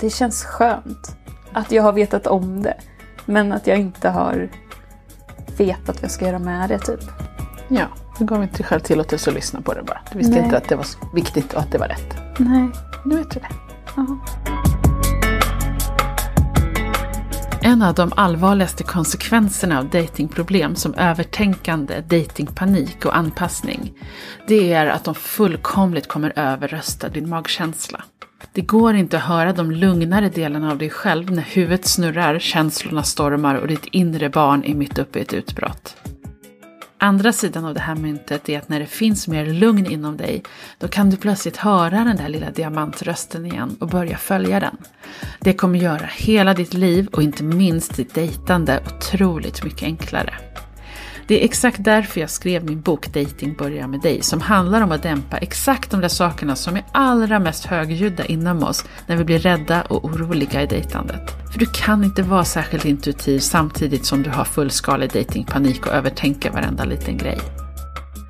Det 0.00 0.10
känns 0.10 0.44
skönt 0.44 1.16
att 1.52 1.72
jag 1.72 1.82
har 1.82 1.92
vetat 1.92 2.26
om 2.26 2.62
det. 2.62 2.76
Men 3.26 3.52
att 3.52 3.66
jag 3.66 3.78
inte 3.78 4.08
har 4.08 4.48
vetat 5.58 5.96
vad 5.96 6.04
jag 6.04 6.10
ska 6.10 6.26
göra 6.26 6.38
med 6.38 6.68
det 6.68 6.78
typ. 6.78 7.00
Ja, 7.68 7.86
du 8.18 8.24
gav 8.24 8.42
inte 8.42 8.56
dig 8.56 8.66
själv 8.66 8.80
tillåtelse 8.80 9.30
att 9.30 9.36
lyssna 9.36 9.60
på 9.60 9.74
det 9.74 9.82
bara. 9.82 10.00
Du 10.12 10.18
visste 10.18 10.34
Nej. 10.34 10.44
inte 10.44 10.56
att 10.56 10.68
det 10.68 10.76
var 10.76 10.86
viktigt 11.14 11.52
och 11.52 11.60
att 11.60 11.72
det 11.72 11.78
var 11.78 11.88
rätt. 11.88 12.16
Nej. 12.38 12.68
Nu 13.04 13.16
vet 13.16 13.30
du 13.30 13.40
det. 13.40 13.48
Ja. 13.96 14.18
En 17.62 17.82
av 17.82 17.94
de 17.94 18.12
allvarligaste 18.16 18.82
konsekvenserna 18.82 19.78
av 19.78 19.90
datingproblem 19.90 20.76
som 20.76 20.94
övertänkande, 20.94 22.00
datingpanik 22.00 23.04
och 23.04 23.16
anpassning, 23.16 23.92
det 24.48 24.72
är 24.72 24.86
att 24.86 25.04
de 25.04 25.14
fullkomligt 25.14 26.08
kommer 26.08 26.32
överrösta 26.36 27.08
din 27.08 27.28
magkänsla. 27.28 28.04
Det 28.52 28.60
går 28.60 28.94
inte 28.94 29.16
att 29.16 29.22
höra 29.22 29.52
de 29.52 29.70
lugnare 29.70 30.28
delarna 30.28 30.70
av 30.70 30.78
dig 30.78 30.90
själv 30.90 31.30
när 31.30 31.42
huvudet 31.42 31.86
snurrar, 31.86 32.38
känslorna 32.38 33.02
stormar 33.02 33.54
och 33.54 33.68
ditt 33.68 33.86
inre 33.86 34.30
barn 34.30 34.64
är 34.64 34.74
mitt 34.74 34.98
uppe 34.98 35.18
i 35.18 35.22
ett 35.22 35.32
utbrott. 35.32 35.96
Andra 36.98 37.32
sidan 37.32 37.64
av 37.64 37.74
det 37.74 37.80
här 37.80 37.94
myntet 37.94 38.48
är 38.48 38.58
att 38.58 38.68
när 38.68 38.80
det 38.80 38.86
finns 38.86 39.28
mer 39.28 39.46
lugn 39.46 39.86
inom 39.86 40.16
dig, 40.16 40.42
då 40.78 40.88
kan 40.88 41.10
du 41.10 41.16
plötsligt 41.16 41.56
höra 41.56 42.04
den 42.04 42.16
där 42.16 42.28
lilla 42.28 42.50
diamantrösten 42.50 43.46
igen 43.46 43.76
och 43.80 43.88
börja 43.88 44.16
följa 44.16 44.60
den. 44.60 44.76
Det 45.40 45.52
kommer 45.52 45.78
göra 45.78 46.06
hela 46.16 46.54
ditt 46.54 46.74
liv 46.74 47.08
och 47.12 47.22
inte 47.22 47.42
minst 47.42 47.96
ditt 47.96 48.14
dejtande 48.14 48.80
otroligt 48.86 49.64
mycket 49.64 49.82
enklare. 49.82 50.34
Det 51.28 51.40
är 51.40 51.44
exakt 51.44 51.84
därför 51.84 52.20
jag 52.20 52.30
skrev 52.30 52.64
min 52.64 52.80
bok 52.80 53.12
Dating 53.12 53.54
börjar 53.54 53.88
med 53.88 54.00
dig 54.00 54.22
som 54.22 54.40
handlar 54.40 54.80
om 54.80 54.92
att 54.92 55.02
dämpa 55.02 55.36
exakt 55.36 55.90
de 55.90 56.00
där 56.00 56.08
sakerna 56.08 56.56
som 56.56 56.76
är 56.76 56.84
allra 56.92 57.38
mest 57.38 57.66
högljudda 57.66 58.24
inom 58.24 58.62
oss 58.62 58.84
när 59.06 59.16
vi 59.16 59.24
blir 59.24 59.38
rädda 59.38 59.82
och 59.82 60.04
oroliga 60.04 60.62
i 60.62 60.66
dejtandet. 60.66 61.30
För 61.52 61.58
du 61.58 61.66
kan 61.66 62.04
inte 62.04 62.22
vara 62.22 62.44
särskilt 62.44 62.84
intuitiv 62.84 63.38
samtidigt 63.38 64.06
som 64.06 64.22
du 64.22 64.30
har 64.30 64.44
fullskalig 64.44 65.12
datingpanik 65.12 65.86
och 65.86 65.92
övertänker 65.92 66.50
varenda 66.50 66.84
liten 66.84 67.16
grej. 67.16 67.38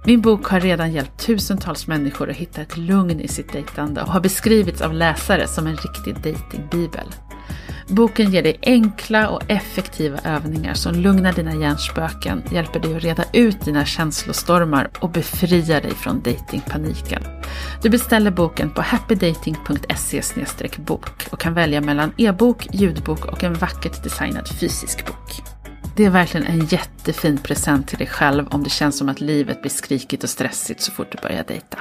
Min 0.06 0.20
bok 0.20 0.46
har 0.46 0.60
redan 0.60 0.92
hjälpt 0.92 1.26
tusentals 1.26 1.86
människor 1.86 2.30
att 2.30 2.36
hitta 2.36 2.62
ett 2.62 2.76
lugn 2.76 3.20
i 3.20 3.28
sitt 3.28 3.52
dejtande 3.52 4.02
och 4.02 4.12
har 4.12 4.20
beskrivits 4.20 4.80
av 4.80 4.92
läsare 4.94 5.46
som 5.46 5.66
en 5.66 5.76
riktig 5.76 6.14
datingbibel. 6.14 7.25
Boken 7.88 8.30
ger 8.30 8.42
dig 8.42 8.58
enkla 8.62 9.28
och 9.28 9.50
effektiva 9.50 10.18
övningar 10.24 10.74
som 10.74 10.94
lugnar 10.94 11.32
dina 11.32 11.54
hjärnspöken, 11.54 12.42
hjälper 12.50 12.80
dig 12.80 12.96
att 12.96 13.02
reda 13.02 13.24
ut 13.32 13.60
dina 13.64 13.84
känslostormar 13.84 14.90
och 15.00 15.10
befriar 15.10 15.80
dig 15.80 15.94
från 15.94 16.22
datingpaniken. 16.22 17.22
Du 17.82 17.90
beställer 17.90 18.30
boken 18.30 18.70
på 18.70 18.82
happydating.se 18.82 20.22
bok 20.78 21.26
och 21.30 21.40
kan 21.40 21.54
välja 21.54 21.80
mellan 21.80 22.12
e-bok, 22.16 22.68
ljudbok 22.72 23.24
och 23.24 23.44
en 23.44 23.54
vackert 23.54 24.02
designad 24.02 24.48
fysisk 24.48 25.06
bok. 25.06 25.42
Det 25.96 26.04
är 26.04 26.10
verkligen 26.10 26.46
en 26.46 26.66
jättefin 26.66 27.38
present 27.38 27.88
till 27.88 27.98
dig 27.98 28.06
själv 28.06 28.46
om 28.48 28.64
det 28.64 28.70
känns 28.70 28.98
som 28.98 29.08
att 29.08 29.20
livet 29.20 29.60
blir 29.60 29.70
skrikigt 29.70 30.24
och 30.24 30.30
stressigt 30.30 30.80
så 30.80 30.92
fort 30.92 31.12
du 31.12 31.28
börjar 31.28 31.44
dejta. 31.48 31.78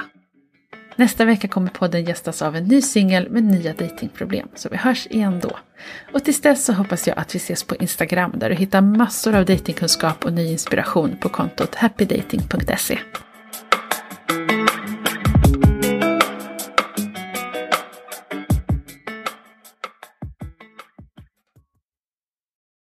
Nästa 0.96 1.24
vecka 1.24 1.48
kommer 1.48 1.70
podden 1.70 2.04
gästas 2.04 2.42
av 2.42 2.56
en 2.56 2.64
ny 2.64 2.82
singel 2.82 3.30
med 3.30 3.44
nya 3.44 3.72
datingproblem, 3.72 4.48
så 4.54 4.68
vi 4.68 4.76
hörs 4.76 5.06
igen 5.06 5.40
då. 5.40 5.56
Och 6.12 6.24
tills 6.24 6.40
dess 6.40 6.64
så 6.64 6.72
hoppas 6.72 7.06
jag 7.06 7.18
att 7.18 7.34
vi 7.34 7.36
ses 7.36 7.64
på 7.64 7.76
Instagram 7.76 8.32
där 8.34 8.50
du 8.50 8.56
hittar 8.56 8.80
massor 8.80 9.34
av 9.34 9.44
datingkunskap 9.44 10.24
och 10.24 10.32
ny 10.32 10.52
inspiration 10.52 11.16
på 11.20 11.28
kontot 11.28 11.74
happydating.se. 11.74 12.98